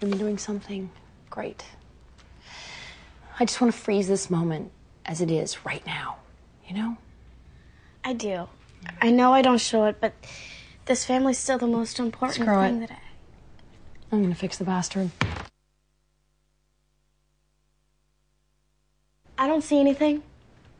[0.00, 0.90] You're doing something
[1.28, 1.64] great.
[3.38, 4.70] I just wanna freeze this moment
[5.04, 6.16] as it is right now,
[6.66, 6.96] you know?
[8.04, 8.48] I do.
[9.00, 10.14] I know I don't show it, but
[10.86, 12.88] this family's still the most important Screw thing it.
[12.88, 13.00] that I.
[14.12, 15.10] I'm gonna fix the bastard.
[19.38, 20.22] I don't see anything.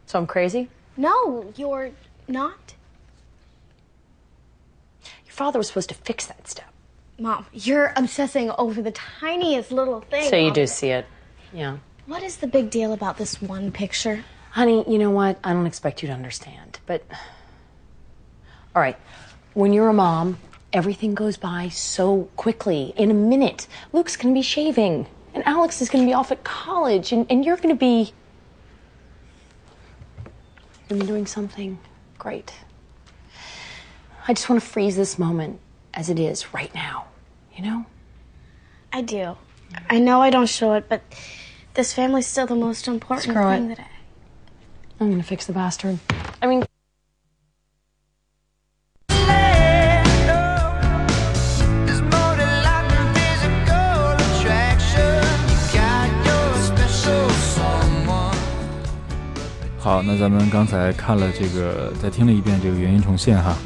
[0.06, 0.68] So I'm crazy?
[0.96, 1.92] No, you're
[2.28, 2.74] not.
[5.24, 6.72] Your father was supposed to fix that step.
[7.20, 10.30] Mom, you're obsessing over the tiniest little thing.
[10.30, 11.04] So you do see it.
[11.52, 11.76] Yeah.
[12.06, 14.24] What is the big deal about this one picture?
[14.52, 15.38] Honey, you know what?
[15.44, 17.04] I don't expect you to understand, but.
[18.74, 18.96] All right.
[19.52, 20.38] When you're a mom,
[20.72, 22.94] everything goes by so quickly.
[22.96, 27.12] In a minute, Luke's gonna be shaving, and Alex is gonna be off at college,
[27.12, 28.14] and, and you're gonna be.
[30.88, 31.78] You're gonna be doing something
[32.18, 32.54] great.
[34.26, 35.60] I just wanna freeze this moment
[35.92, 37.06] as it is right now,
[37.59, 37.85] you know?
[38.91, 39.35] I do.
[39.89, 41.01] I know I don't show it, but
[41.73, 43.77] this family's still the most important Screw thing it.
[43.77, 43.89] that I.
[44.99, 45.99] I'm gonna fix the bastard.
[46.41, 46.63] I mean,
[51.85, 55.23] There's more to life than physical attraction.
[55.51, 58.39] You got your special someone.
[59.77, 63.57] 好，那咱们刚才看了这个，再听了一遍这个原音重现哈。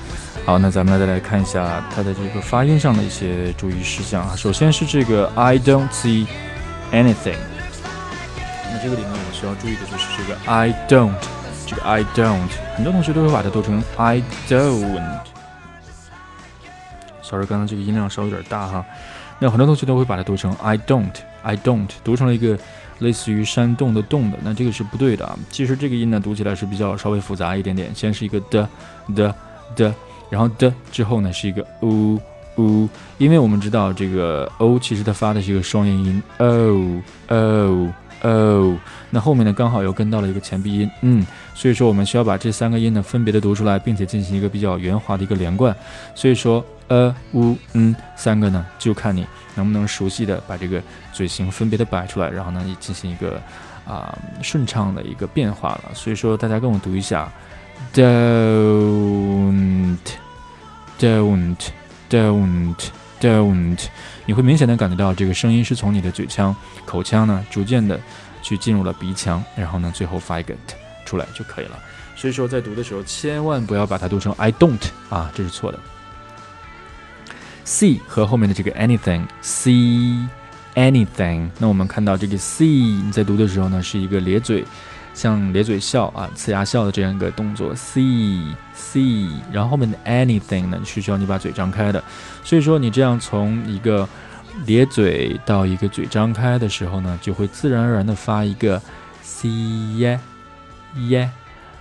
[0.46, 4.36] 好，那咱们再来看一下它的这个发音上的一些注意事项啊。
[4.36, 6.26] 首先是这个 I don't see
[6.92, 7.38] anything，
[8.70, 11.14] 那这个里面我们需要注意的就是这个 I don't，
[11.66, 15.20] 这个 I don't，很多同学都会把它读成 I don't。
[17.22, 18.84] 小瑞刚刚这个音量稍微有点大哈。
[19.38, 22.58] 那很多同学都会把它读成 I don't，I don't，读成了一个
[22.98, 25.34] 类似于山洞的洞的，那这个是不对的啊。
[25.50, 28.68] 其实这个音呢读起来是比较稍微复杂一点点，先是一个的
[29.16, 29.34] 的
[29.74, 29.94] 的，
[30.34, 32.18] 然后的之后呢是一个 u
[32.56, 37.88] u，因为我们知道这个 o 其实它发的是一个双元音 o o
[38.22, 38.76] o，
[39.10, 45.72] 那后面呢刚好又跟到了一个前鼻音嗯，所以说我们需要把这三个音呢分别的读出来，并且进行一个比较圆滑的一个连贯。
[46.16, 53.40] 所以说呃呜嗯三个呢就看你能不能熟悉的把这个嘴型分别的摆出来，然后呢也进行一个
[53.86, 55.90] 啊、顺畅的一个变化了。
[55.94, 57.32] 所以说大家跟我读一下
[57.94, 59.96] ，don't
[60.98, 61.56] don't
[62.08, 62.74] don't
[63.20, 63.86] don't，
[64.26, 66.54] 你会明显的感觉到这个声音是从你的嘴腔、
[66.84, 68.00] 口腔呢逐渐的
[68.42, 71.78] 去进入了鼻腔，然后呢最后发一个 t 出来就可以了。
[72.16, 74.80] 所以说在读的时候千万不要把它读成 I don't
[75.10, 75.78] 啊，这是错的。
[77.64, 80.26] see 和后面的这个 anything，see
[80.74, 81.48] anything。
[81.58, 84.64] 那我们看到这个 see，你在读的时候呢，是一个咧嘴，
[85.14, 87.74] 像咧嘴笑啊、呲牙笑的这样一个动作。
[87.74, 92.02] see see，然后后面的 anything 呢，是需要你把嘴张开的。
[92.42, 94.06] 所以说你这样从一个
[94.66, 98.82] 咧嘴到一个嘴张开的时候呢，就会自然而然的发一个
[99.24, 99.96] see。
[99.98, 100.20] 耶
[101.08, 101.30] 耶。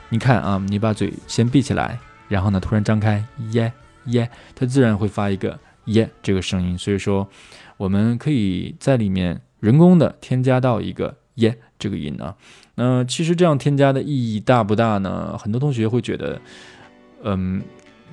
[0.10, 3.74] 你看啊，你把嘴先闭起来，然后呢突然张开耶
[4.06, 6.78] 耶，它自然会发一个耶这个声音。
[6.78, 7.28] 所以说，
[7.78, 12.36] 我们可以在里面人工的添加到一个耶这个音啊。
[12.76, 15.38] 那其实这样添加的意义大不大呢？
[15.38, 16.42] 很多同学会觉得，
[17.24, 17.62] 嗯。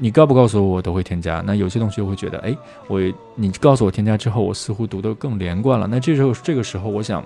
[0.03, 1.43] 你告不告诉我，我都会添加。
[1.45, 2.57] 那有些同学会觉得，哎，
[2.89, 2.99] 我
[3.35, 5.87] 你告诉我添加之后，我似乎读得更连贯了。
[5.87, 7.23] 那这时候这个时候，我想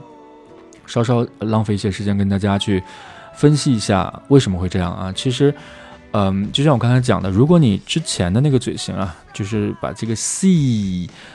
[0.85, 2.83] 稍稍浪费一些时间跟大家去
[3.33, 5.13] 分析一下为什么会这样啊。
[5.13, 5.55] 其实，
[6.17, 10.49] 嗯，就像我刚才讲的，如果你之前的那个嘴型啊，就是把这个 c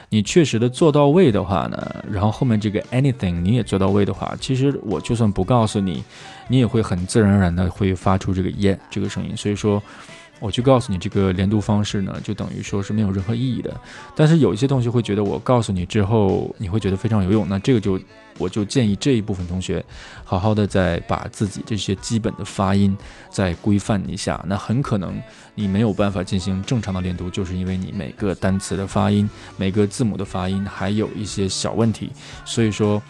[0.09, 6.01] 你确实的做到位的话呢，然后后面这个 anything 你也做到位的话，其实我就算不告诉你，
[6.47, 9.35] 你也会很自然而然的会发出这个耶这个声音。
[9.35, 9.83] 所以说。
[10.39, 13.75] 我去告诉你这个连读方式呢，就等于说是没有任何意义的。
[14.15, 17.45] 但是有一些同学会觉得，我告诉你之后，你会觉得非常有用。
[17.49, 17.99] 那这个就，
[18.37, 19.83] 我就建议这一部分同学，
[20.23, 22.97] 好好的再把自己这些基本的发音
[23.29, 24.41] 再规范一下。
[24.47, 25.21] 那很可能
[25.55, 32.09] 你没有办法进行正常的连读，就是因为你每个单词的发音、每个字母的发音还有一些小问题。
[32.45, 33.01] 所以说，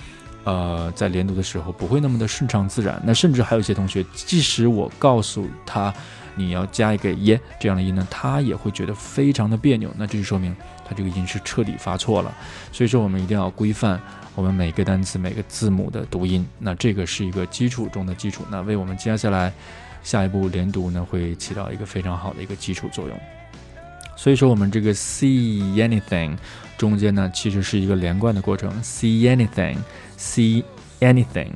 [0.45, 2.99] 呃，在连读的时候不会那么的顺畅自然。
[3.05, 5.93] 那甚至还有一些同学，即使我告诉他。
[6.39, 9.91] 你要加一个耶这样的音呢，他也会觉得非常的别扭。
[9.97, 10.55] 那这就说明
[10.87, 12.33] 他这个音是彻底发错了。
[12.71, 13.99] 所以说，我们一定要规范
[14.35, 16.47] 我们每个单词、每个字母的读音。
[16.57, 19.51] 那这个是一个基础中的基础，那为我们接下来
[20.01, 23.19] 下一步连读呢，会起到一个非常好的一个基础作用。
[24.15, 26.37] 所以说，我们这个 see anything
[26.77, 28.71] 中间呢，其实是一个连贯的过程。
[28.81, 30.63] see anything，see
[30.99, 31.51] anything。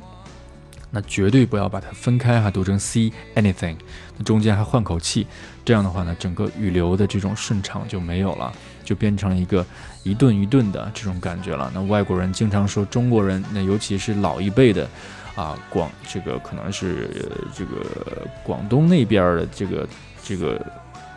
[0.94, 3.74] 那绝对不要把它分开哈，读成 see anything，
[4.16, 5.26] 那中间还换口气，
[5.64, 8.52] 这样的话呢，整个语流的这种顺畅就没有了，
[8.84, 9.66] 就变成一个
[10.04, 11.68] 一顿一顿的这种感觉了。
[11.74, 14.88] 那外国人经常说中国人，那尤其是老一辈的，
[15.34, 17.10] 啊，广这个可能是
[17.52, 19.88] 这个广东那边的这个
[20.22, 20.64] 这个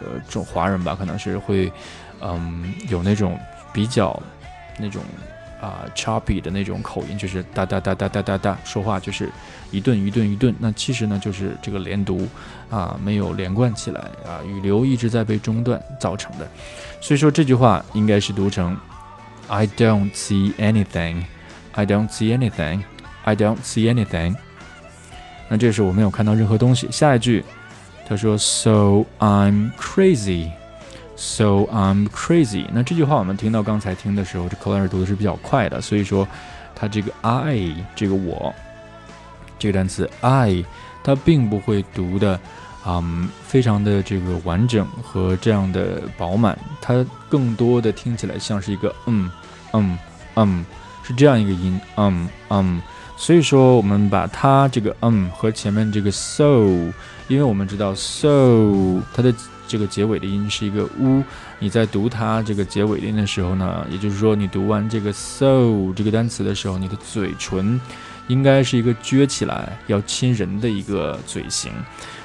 [0.01, 1.71] 呃这种华人吧，可能是会
[2.19, 3.39] 嗯有那种
[3.71, 4.19] 比较
[4.79, 5.03] 那种。
[5.59, 9.31] 啊，choppy 的那种口音，就是哒哒哒哒哒哒哒，说话就是
[9.71, 10.53] 一顿一顿一顿。
[10.59, 12.27] 那其实呢，就是这个连读
[12.69, 16.47] 啊，没有连贯起来啊，语流一直在被中断造成的。
[17.01, 18.77] 所以说这句话应该是读成
[19.47, 21.23] I don't see anything,
[21.71, 22.83] I don't see anything,
[23.23, 24.35] I don't see anything。
[25.49, 26.87] 那这是我没有看到任何东西。
[26.91, 27.43] 下一句，
[28.07, 30.51] 他说 So I'm crazy。
[31.19, 32.67] So I'm crazy。
[32.71, 36.27] 那这句话我们听到刚才听的时候，这 Claire 读的是比较快的，所以说
[36.75, 38.53] 它这个 I 这个我
[39.57, 40.63] 这个单词 I，
[41.03, 42.39] 它并不会读的，
[42.85, 49.31] 嗯，非常的这个完整和这样的饱满，它更多的听起来像是一个嗯
[49.73, 49.97] 嗯
[50.35, 50.63] 嗯，
[51.01, 52.79] 是这样一个音嗯嗯。
[53.17, 56.43] 所以说我们把它这个嗯和前面这个 so，
[57.27, 59.33] 因为我们知道 so 它的。
[59.67, 61.23] 这个结尾的音是一个呜
[61.59, 67.79] 你在读它这个结尾音的时候呢，也就是说你读完这个 so 这个单词的时候，你的嘴唇
[68.27, 71.71] 应该是一个撅起来要亲人的一个嘴型，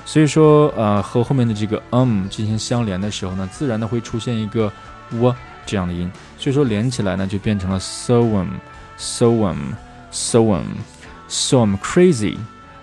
[0.04, 4.72] 所以说呃和后面的这个 um 进行相连的时候呢，自然的会出现一个
[5.12, 8.48] 喔这样的音，所以说连起来呢就变成了 so um
[8.96, 9.74] so um
[10.10, 10.76] so um
[11.28, 12.36] so I'm crazy，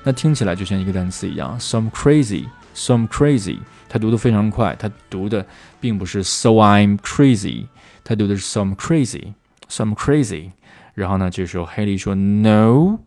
[0.03, 3.59] 那听起来就像一个单词一样，so I'm crazy so I'm crazy。
[3.89, 5.43] 他读的非常快，他读的
[5.81, 7.65] 并不是 so I'm crazy，
[8.03, 10.51] 他读的是 so I'm crazy，so I'm crazy。
[10.93, 12.99] 然后呢，这时候黑莉说 no，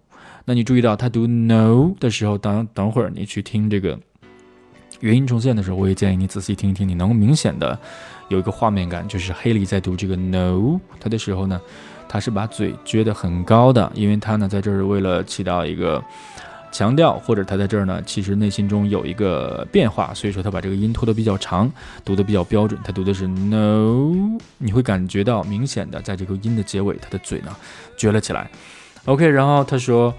[0.45, 3.97] 那你注意到他读 no 的时候，等等会儿你去听这个
[4.99, 7.79] 原音重现的时候，我也建议你仔细听一听，你能够明显的
[8.29, 11.61] 有一个画面感，就是黑莉在读这个 no 他的时候呢，
[12.09, 16.03] 他是把嘴撅得很高的，因为他呢在这儿为了起到一个。
[16.73, 21.71] 强调，或者他在这儿呢，其实内心中有一个变化，所以说他把这个音拖得比较长，
[22.03, 22.81] 读得比较标准。
[22.83, 27.55] 他读的是 no，你会感觉到明显的，在这个音的结尾，他的嘴呢
[27.99, 28.51] 撅了起来。
[29.05, 30.15] OK，然后他说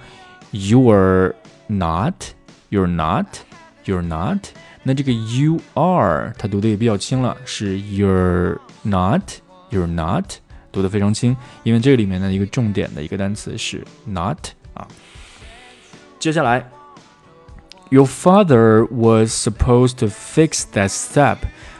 [0.52, 1.34] you are
[1.68, 4.38] not，you're not，you're not。
[4.84, 10.26] 那这个 you are，他读的也比较轻了，是 you're not，you're not，
[10.72, 14.38] 读得非常轻，因为这里面的一个重点的一个单词是 not。
[16.24, 16.66] 接下来
[17.90, 21.40] ，Your father was supposed to fix that step。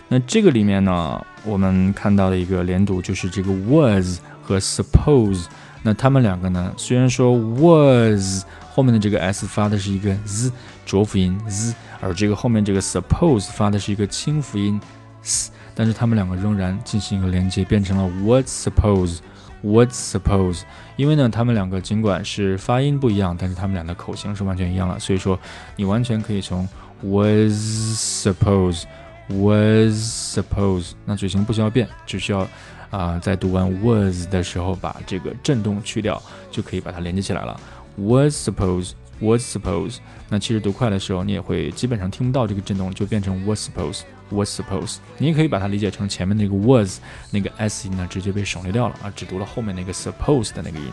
[0.10, 5.46] 那这个里面呢，我们看到的一个连读就是这个 was 和 suppose。
[5.82, 10.52] 那他们两个呢，虽然说 was 后面的这个 s 发的是一个 z
[10.86, 14.78] 浊辅音 z，而这个后面这个 suppose 发的是一个清辅音
[15.22, 19.20] s，但是他们两个仍然进行一个连接，变成了 was suppose
[19.62, 20.64] was suppose，
[20.96, 25.40] 因为呢，他们两个尽管是发音不一样，但是他们俩的口型是完全一样的，所以说
[25.76, 26.68] 你完全可以从
[27.02, 28.84] was suppose
[29.30, 32.48] was suppose，那嘴型不需要变，只需要
[32.90, 36.22] 啊、在读完 was 的时候把这个震动去掉，
[36.52, 37.60] 就可以把它连接起来了。
[37.98, 39.98] was suppose was suppose，
[40.30, 44.02] 那其实读快的时候，你也会基本上听不到这个震动，就变成 was suppose
[44.34, 44.98] was suppose。
[45.18, 47.00] 你也可以把它理解成前面那个 was
[47.32, 50.86] 那个 s 音呢，直接被省略掉了啊，只读了后面那个 supposed 的那个音。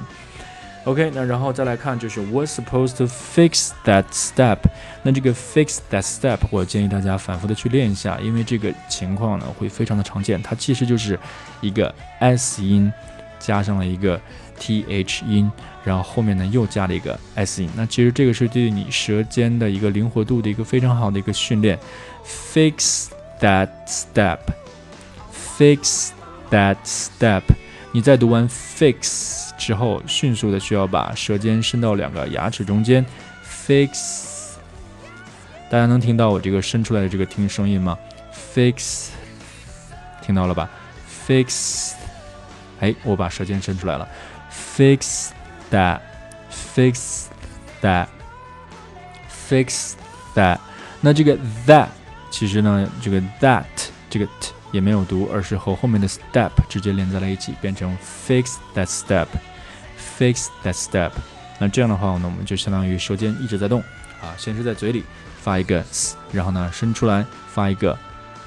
[0.84, 4.57] OK，那然后再来看就是 was supposed to fix that step。
[5.03, 10.43] 那这个 fix that step，我建议大家反复的去练一下，因为这个情况呢会非常的常见。
[10.43, 11.18] 它其实就是
[11.61, 12.91] 一个 s 音
[13.38, 14.18] 加上了一个
[14.59, 15.53] th 音，
[15.84, 17.68] 然后后面呢又加了一个 s 音。
[17.76, 21.78] 那其实这个是对你舌尖的一个灵活度的一个非常好的一个训练。
[22.24, 23.09] Fix
[23.41, 26.11] that step，fix
[26.51, 27.43] that step。
[27.93, 33.05] 你在读完 fix 之后，迅速的需要把舌尖伸到两个牙齿中间
[33.45, 34.28] ，fix。
[35.68, 37.97] 大家能听到我这个伸出来的这个听声音吗
[38.55, 39.09] ？fix，
[40.20, 40.68] 听到了吧
[41.26, 41.93] ？fix，
[42.80, 44.09] 哎，我把舌尖伸出来了
[44.53, 45.28] ，fix
[45.70, 47.26] that，fix
[47.82, 49.93] that，fix
[50.34, 50.59] that。
[51.01, 51.86] 那这个 that
[52.31, 53.64] 其实呢，这个 that
[54.09, 61.11] 这个 t 也没有读，而是和后面的 step 直接连在了一起，变成 fix that step，fix that step。
[61.59, 63.81] 那这样的话呢，我们就相当于舌尖一直在动
[64.22, 65.05] 啊，先是在嘴里
[65.43, 67.93] 发一个 s，然后呢伸出来发一个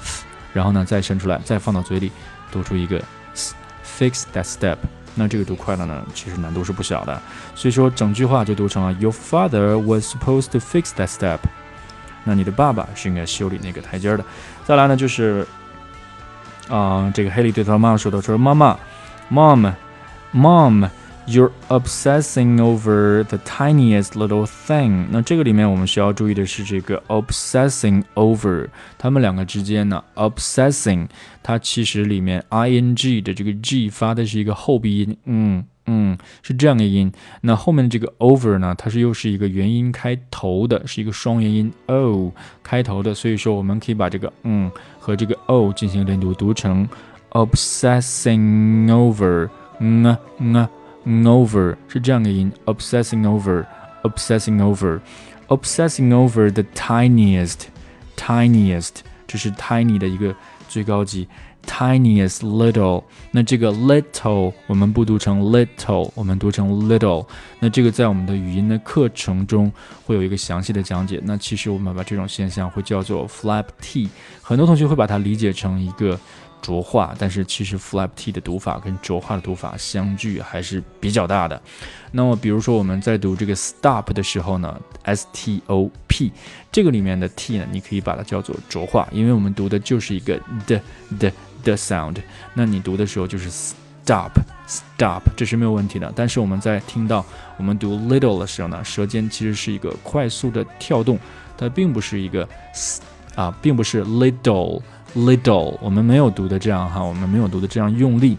[0.01, 0.23] f，
[0.53, 2.11] 然后呢再伸出来，再放到嘴里
[2.51, 3.03] 读出一个
[3.33, 4.77] s，fix that step。
[5.15, 7.21] 那这个读快了呢，其实难度是不小的，
[7.53, 11.39] 所以说整句话就读成了 Your father was supposed to fix that step。
[12.23, 14.25] 那你的爸爸是应该修理那个台阶的。
[14.65, 15.45] 再来呢，就是
[16.69, 18.77] 啊、这个黑莉对他妈妈说的，说妈妈
[19.31, 20.89] ，mom，mom。
[21.25, 25.05] You're obsessing over the tiniest little thing。
[25.09, 28.67] 那这个里面我们需要注意的是这个 obsessing over，
[28.97, 31.07] 它们两个之间呢，obsessing
[31.41, 37.11] 它其实里面 ing 的这个 g 发的是一个后鼻音，嗯嗯，是这样的音。
[37.41, 42.31] 那后面的这个 over 呢，它是又是一个元音开头的，是一个双元音 o
[42.61, 46.87] 开头的，所以说我们可以把这个嗯和这个 o 进行连读，读成
[47.31, 50.05] obsessing over，嗯
[50.39, 50.69] 嗯嗯。
[51.25, 58.91] over 是这样的音，obsessing over，obsessing over，obsessing over the tiniest，tiniest，
[59.27, 60.33] 这是 tiny 的一个
[60.69, 61.27] 最高级
[61.65, 63.03] ，tiniest little。
[63.31, 67.25] 那这个 little 我们不读成 little，我们读成 little。
[67.59, 69.71] 那这个在我们的语音的课程中
[70.05, 71.19] 会有一个详细的讲解。
[71.23, 74.09] 那其实我们把这种现象会叫做 flap t，
[74.41, 76.19] 很多同学会把它理解成一个。
[76.63, 81.61] 浊化，但是其实 flap t 的读法跟浊化的读法相距还是比较大的。
[82.13, 86.31] 那么，比如说我们在读这个 stop 的时候呢，s t o p
[86.71, 90.81] 这个里面的 t 呢，你可以把它叫做浊化，因为我们读的就是一个的
[91.19, 91.29] 的
[91.63, 92.17] the sound。
[92.53, 94.31] 那你读的时候就是 stop
[94.67, 96.11] stop，这是没有问题的。
[96.15, 97.25] 但是我们在听到
[97.57, 101.17] 我们读 little 的时候呢，舌尖其实是一个快速的跳动，
[101.57, 102.47] 它并不是一个
[103.35, 104.81] 啊，并不是 little。
[105.15, 108.35] little，我们没有读的这样哈，我们没有读的这样用力，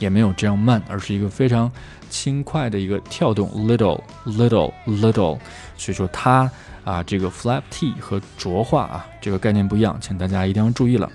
[0.00, 1.70] 也没有这样慢，而是一个非常
[2.10, 5.38] 轻快的一个跳动，little little little。
[5.76, 6.50] 所以说它
[6.84, 11.08] 啊，这个 flap t 和浊化啊，这个概念不一样，请大家一定要注意了。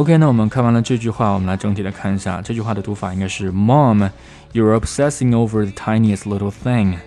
[0.00, 6.98] OK，那我们看完了这句话，我们来整体的看一下这句话的读法应该是 Mom，you're obsessing over the tiniest little thing。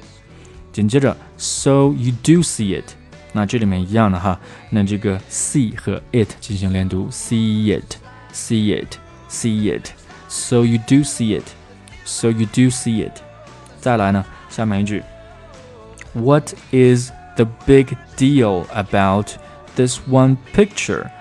[0.71, 2.93] 紧接着，So you do see it。
[3.31, 4.39] 那这里面一样的哈，
[4.71, 11.45] 那这个 see 和 it 进行连读，see it，see it，see it。So you do see it.
[12.05, 13.19] So you do see it.
[13.79, 15.03] 再来呢，下面一句，
[16.13, 19.27] What is the big deal about
[19.75, 21.11] this one picture？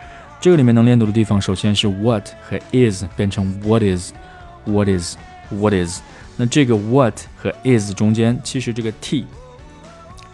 [0.43, 6.01] 这个里面能连读的地方，首先是 what 和 is 变成 what is，what is，what is。
[6.35, 9.25] 那这个 what 和 is 中间，其实这个 t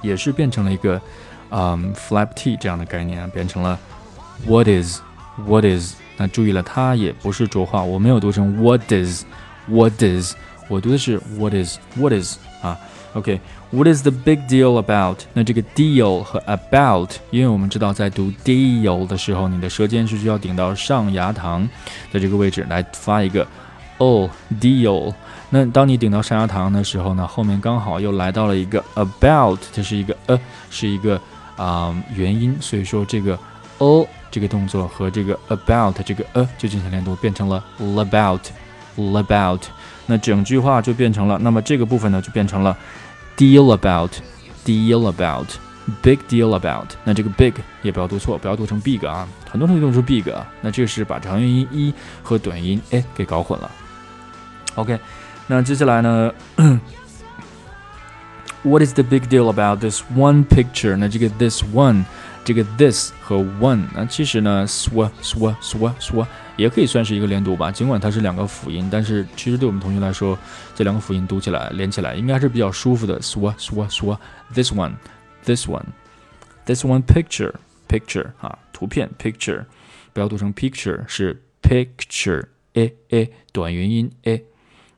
[0.01, 0.99] 也是变成了一个
[1.51, 3.77] 嗯 flap t 这样的概念，变成了
[4.47, 5.93] what is，what is。
[6.17, 10.33] 那注意了，它也不是浊化，我没有读成 what is，what is，
[10.67, 12.75] 我读的是 what is，what is 啊
[13.13, 13.39] ，OK。
[13.71, 15.17] What、is the big deal about？
[15.33, 21.67] 那这个 deal 和 about，因为我们知道在读 deal 的时候，你的舌尖是需要顶到上牙膛
[22.11, 23.45] 的这个位置来发一个
[23.99, 24.27] o
[24.59, 25.13] deal。
[25.51, 30.39] 那当你顶到上牙膛的时候呢，后面刚好又来到了一个 about，这是一个呃，
[30.71, 31.21] 是一个
[31.55, 33.37] 啊、元音，所以说这个
[33.77, 38.41] o 这个动作和这个 about 这个呃就进行连读，变成了 about
[38.97, 39.61] about，
[40.07, 42.75] 那整句话就变成了，那么这个部分呢就变成了
[43.38, 46.88] deal about，deal about，big deal about。
[47.04, 53.70] 那这个 big 也不要读错，不要读成 big 啊，很多同学读成 big 啊，那这个是把长元音一和短元音 a 给搞混了。
[54.76, 54.98] OK，
[55.46, 56.32] 那接下来呢？
[58.62, 60.96] What is the big deal about this one picture？
[60.96, 62.04] 那这个 this one，
[62.49, 66.25] 这个 this 和 one，那其实呢，swa swa swa swa
[66.57, 67.71] 也可以算是一个连读吧。
[67.71, 70.35] 尽管它是两个辅音，但是其实对我们同学来说，
[70.73, 73.19] 这两个辅音读起来连起来应该是比较舒服的。
[73.19, 74.17] swa swa swa
[74.51, 77.53] this one，this one，this one picture
[77.87, 79.65] picture 啊，图片 picture，
[80.11, 84.43] 不要读成 picture，是 picture a a 短元音 a。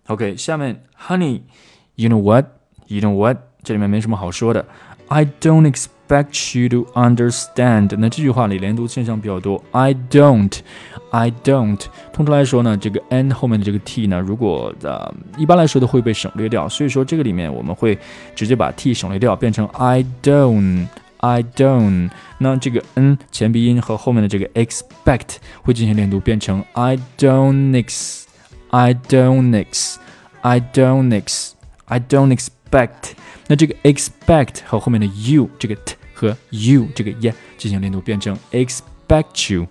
[0.08, 3.40] OK，下面 Honey，you know what？You know what？
[3.62, 4.66] 这里面没什么好说的。
[5.10, 7.95] I don't expect you to understand。
[7.99, 9.63] 那这句话里连读现象比较多。
[9.73, 11.81] I don't，I don't。
[12.13, 17.99] 通常来说呢，这个 n 后面的这个 t 呢，如果呃一般来说都会被省略掉，所以说这个里面我们会
[18.35, 22.11] 直接把 t 省略掉，变成 I don't，I don't。
[22.39, 29.95] 那这个 n 前鼻音和后面的这个 expect 会进行连读，变成 I don't ex。I don't ex,
[30.43, 31.53] I don't ex,
[31.85, 33.13] I don't expect。
[33.47, 39.67] 那这个 expect 和后面的 you 这个 t 和 you 这个 ye 进行连读，变成 expect you,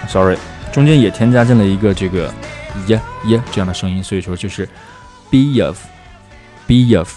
[0.09, 0.39] Sorry，
[0.77, 2.33] 中间也添加进了一个这个
[2.87, 4.67] 耶耶这样的声音，所以说就是
[5.31, 7.13] be of，be of。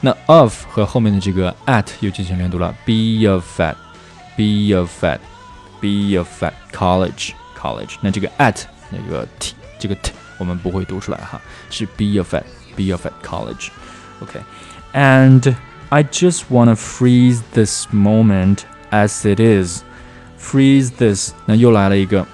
[0.00, 7.94] 那 of 和后面的这个 at 又进行连读了，be of at，be of at，be of at college college。
[8.00, 11.40] 那这个 at 那个 t 这个 t 我们不会读出来哈，
[11.70, 15.54] 是 be of at，be of at college。OK，and
[15.88, 18.58] I just wanna freeze this moment
[18.90, 22.26] as it is。Freeze this，那又来了一个。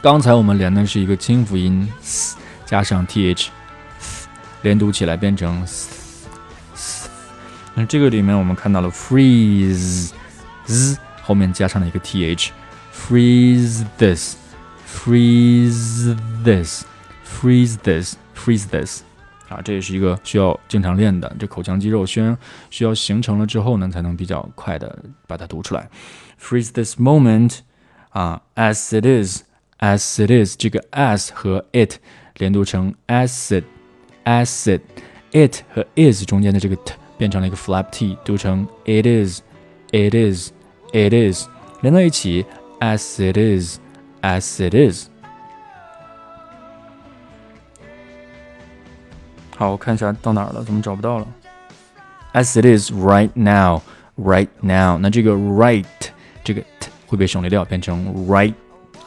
[0.00, 1.90] 刚才我们连的是一个清辅音
[2.64, 3.48] 加上 th，
[4.62, 5.66] 连读起来变成。
[7.74, 10.12] 那这个里面我们看到了 freeze
[10.66, 12.50] z 后面加上了一个 th。
[12.94, 19.02] Freeze this，freeze this，freeze this，freeze this。
[19.48, 22.36] 啊，这也是一个需要经常练的，这口腔肌肉需要
[22.70, 25.88] 需要形成了之后呢，才能比较快的把它读出来。
[26.40, 27.58] Freeze this moment，
[28.10, 29.42] 啊，as it is
[29.79, 31.95] is，as it is，这个 as 和 it
[32.37, 41.47] 连读成 acid，acid，it 和 is 中间的这个 t 变成了一个 flap t，读成 it is，it is，it is，
[41.81, 42.45] 连到一起，
[42.79, 45.09] as it is，as it is。
[49.55, 51.27] 好，我看一下到哪儿了，怎么找不到了？
[52.33, 53.83] As it is right now,
[54.17, 54.97] right now。
[54.97, 55.85] 那这个 right
[56.43, 58.55] 这个 t 会被省略掉，变成 right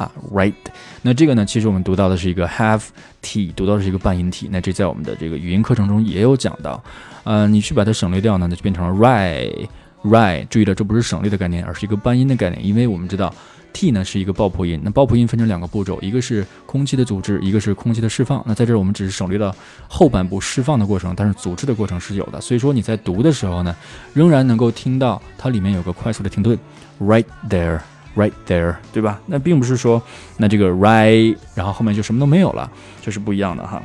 [0.01, 0.53] 啊 right。
[1.01, 2.81] 那这个呢，其实我们读到的是一个 have
[3.21, 4.49] t，读到的是一个半音体。
[4.51, 6.83] 那这在我们的这个语音课程中也有讲到。
[7.23, 9.67] 呃，你去把它省略掉呢，那就变成了 right
[10.03, 13.31] right，注意了，这不是省略的概念，而是一个半音的概念，因为我们知道
[13.71, 18.43] t 呢是一个爆破音，那爆破音分成两个步骤，一个是空气的组织，一个是空气的释放。
[18.47, 19.55] 那在这儿我们只是省略了
[19.87, 22.41] 后半部释放的过程，但是组织的过程是有的。
[22.41, 23.75] 所以说你在读的时候呢，
[24.15, 26.57] 仍然能够听到它里面有个快速的停顿
[26.99, 27.79] ，right there
[28.16, 29.20] Right there，对吧？
[29.26, 30.01] 那并不是说
[30.38, 32.70] 那这个 right，然后后面就什么都没有了，
[33.01, 33.82] 这是不一样的哈。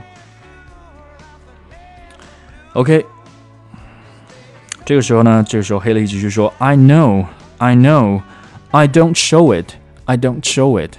[2.72, 3.06] OK，
[4.84, 7.24] 这个时候呢，这个时候黑了一继续说，I know,
[7.58, 8.20] I know,
[8.72, 9.74] I don't show it,
[10.06, 10.94] I don't show it。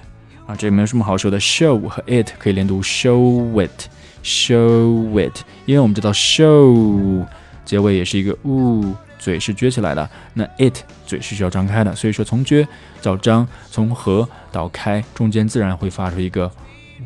[0.47, 7.25] 啊，这没有什么好说的，show 和 it 可以连读，show it，show it，因为我们知道 show
[7.65, 12.65] 结尾也是一个 u，嘴是撅起来的，那 it 嘴是需要张开的，所以说从撅
[13.01, 16.49] 到张，从合到开，中间自然会发出一个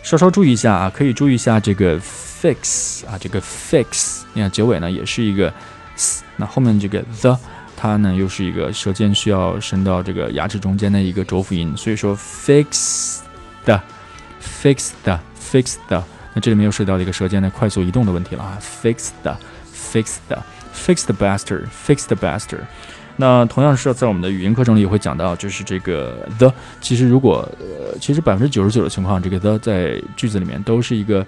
[0.03, 5.51] 稍稍注意一下啊，可以注意一下这个 fix 啊，这个 fix，你看结尾呢也是一个
[6.37, 7.39] 那后面这个 the
[7.77, 13.21] 它呢又是一个舌尖需要伸到这个牙齿中间的一个浊辅音，所以说 fix
[13.65, 13.81] the
[14.41, 19.37] fix the fix the，那这里面又涉及到一个舌尖的快速移动的问题了啊，fix the。
[19.95, 20.43] fix the
[20.75, 22.63] fix the bastard fix the bastard。
[23.17, 31.25] 那同样是在我们的语音课程里也会讲到，就是这个 the，其实如果呃，其实百分之九十九的情况，这个 the 在句子里面都是一个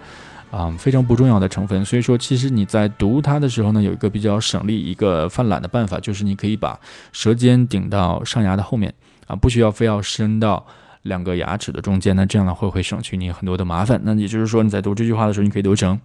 [0.51, 1.84] 啊、非常不重要的成分。
[1.84, 6.78] 所以说，其实你在读它的时候呢，有一个比较省力、一个犯懒的办法，就是你可以把
[7.12, 8.92] 舌尖顶到上牙的后面
[9.26, 10.64] 啊，不需要非要伸到
[11.03, 14.01] 两个牙齿的中间呢，这样呢会会省去你很多的麻烦。
[14.05, 16.01] 那也就是说，你在读这句话的时候，你可以读成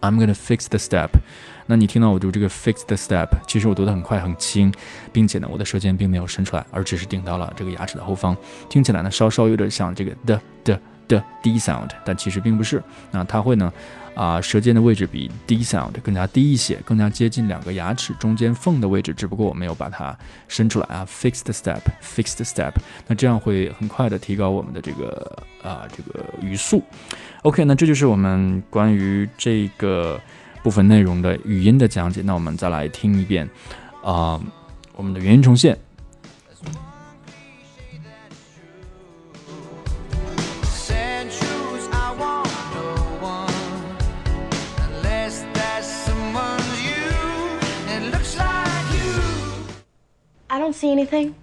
[0.00, 1.08] I'm gonna fix the step。
[1.66, 4.72] 那你听到我读这个 fix the step，其实我读得很快很轻，
[5.12, 8.36] 并且呢，我的舌尖并没有伸出来，而只是顶到了这个牙齿的后方，
[8.68, 10.80] 听起来呢稍稍有点像这个的的
[11.10, 12.82] 的 d sound，但其实并不是。
[13.10, 13.70] 那它会呢，
[14.14, 20.16] 啊，舌尖的位置比 d sound 更加低一些，更加接近两个牙齿中间缝的位置，只不过我没有把它
[20.48, 21.06] 伸出来啊。
[21.06, 22.72] fix the step，fix the step，
[23.06, 26.82] 那这样会很快的提高我们的这个啊这个语速。
[27.42, 30.18] OK，那这就是我们关于这个。
[30.62, 33.48] 部分内容的语音的讲解，那我们再来听一遍
[34.04, 34.38] 啊、
[34.94, 35.74] 我们的原音重现。
[50.90, 51.36] Anything.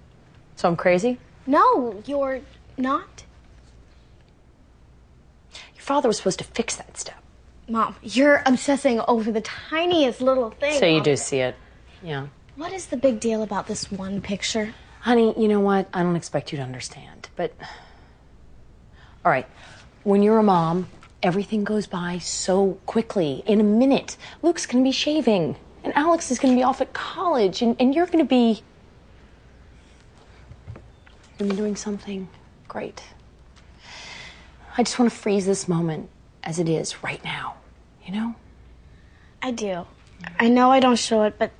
[0.56, 1.18] So I'm crazy?
[1.46, 2.40] No, you're
[2.76, 3.24] not.
[5.74, 7.22] Your father was supposed to fix that step.
[7.68, 10.78] Mom, you're obsessing over the tiniest little thing.
[10.78, 11.56] So you do see it.
[12.02, 12.26] Yeah.
[12.56, 14.74] What is the big deal about this one picture?
[15.00, 15.88] Honey, you know what?
[15.94, 17.54] I don't expect you to understand, but.
[19.24, 19.46] All right.
[20.04, 20.88] When you're a mom,
[21.22, 23.42] everything goes by so quickly.
[23.46, 27.62] In a minute, Luke's gonna be shaving, and Alex is gonna be off at college,
[27.62, 28.62] and, and you're gonna be.
[31.37, 32.27] You're gonna be doing something
[32.67, 33.01] great.
[34.77, 36.09] I just wanna freeze this moment
[36.43, 37.55] as it is right now,
[38.05, 38.35] you know?
[39.41, 39.85] I do.
[40.39, 41.51] I know I don't show it, but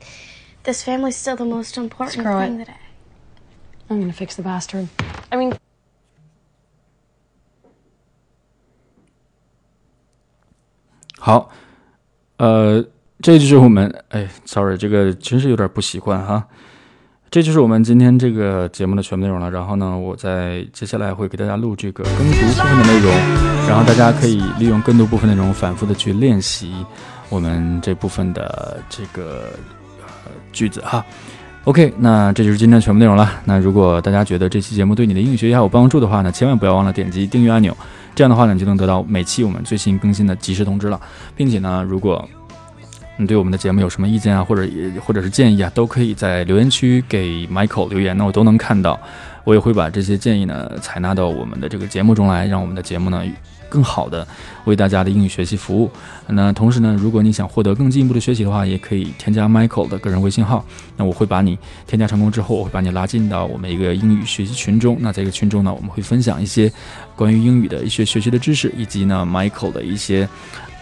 [0.63, 2.67] this family's still the most important Screw thing it.
[2.67, 2.79] that I.
[3.89, 4.87] I'm gonna fix the bastard.
[5.31, 5.57] I mean,
[11.19, 11.49] 好，
[12.37, 12.83] 呃，
[13.21, 16.47] 这就是我们哎，sorry，这个真是有点不习惯哈。
[17.30, 19.50] 这就是我们今天这个节目的全部内容了。
[19.50, 23.12] 然后呢，我在接下来会给大家录这个跟读部分的内容，
[23.68, 26.72] 然后大家可以利用跟读部分内容反复的去练习
[27.28, 29.50] 我们这部分的这个
[30.00, 31.04] 呃句子哈。
[31.64, 33.30] OK，那这就是今天的全部内容了。
[33.44, 37.76] 那如果大家觉得这期节目对你的英语学习还有帮助的话呢，千万不要忘了点击订阅按钮，
[38.14, 40.98] 这样的话呢，你就能得到每期我们最新更新的及时通知了，
[41.36, 42.26] 并且呢，如果
[43.20, 44.62] 你对我们的节目有什么意见啊，或者
[45.04, 48.98] 或者是建议啊，都可以在留言区给 Michael 留言，那我都能看到，
[49.42, 53.24] 我也会把这些建议呢采纳到我们的这个节目中来，让我们的节目呢
[53.68, 54.24] 更好的
[54.66, 55.90] 为大家的英语学习服务。
[56.28, 60.64] 那同时呢，如果你想获得更进一步的学习的话，也可以添加 Michael 的个人微信号，
[60.96, 61.58] 那我会把你
[61.88, 64.96] 添加成功之后，我会把你拉进到我们一个英语学习群中。
[65.00, 66.72] 那在这个群中呢，我们会分享一些
[67.16, 70.28] 关于英语的一些学习的知识，以及呢 Michael 的一些。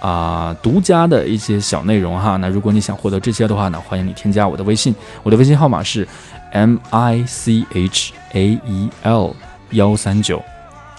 [0.01, 2.37] 啊，独家的一些小内容哈。
[2.37, 6.07] 那如果你想获得这些的话呢，欢迎你添加我的微信，我的微信号码是
[6.53, 9.35] M I C H A E L
[9.71, 10.43] 幺三九。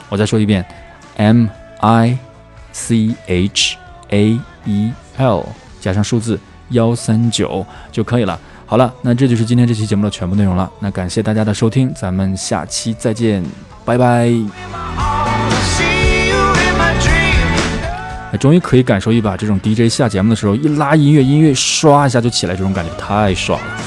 [0.10, 0.66] 我再说一遍
[1.18, 1.48] ，M
[1.80, 2.18] I
[2.72, 3.78] C H
[4.10, 5.45] A E L
[5.80, 6.39] 加上数字
[6.70, 8.39] 幺三九就可以了。
[8.66, 10.70] 好了，那这就是今天这期节目的全部内容了。
[10.80, 13.43] 那感谢大家的收听，咱们下期再见，
[13.86, 15.16] 拜拜。
[18.40, 23.87] 终于可以感受一把这种 DJ 下节目的时候，一拉音乐，音乐唰一下就起来，这种感觉太爽了。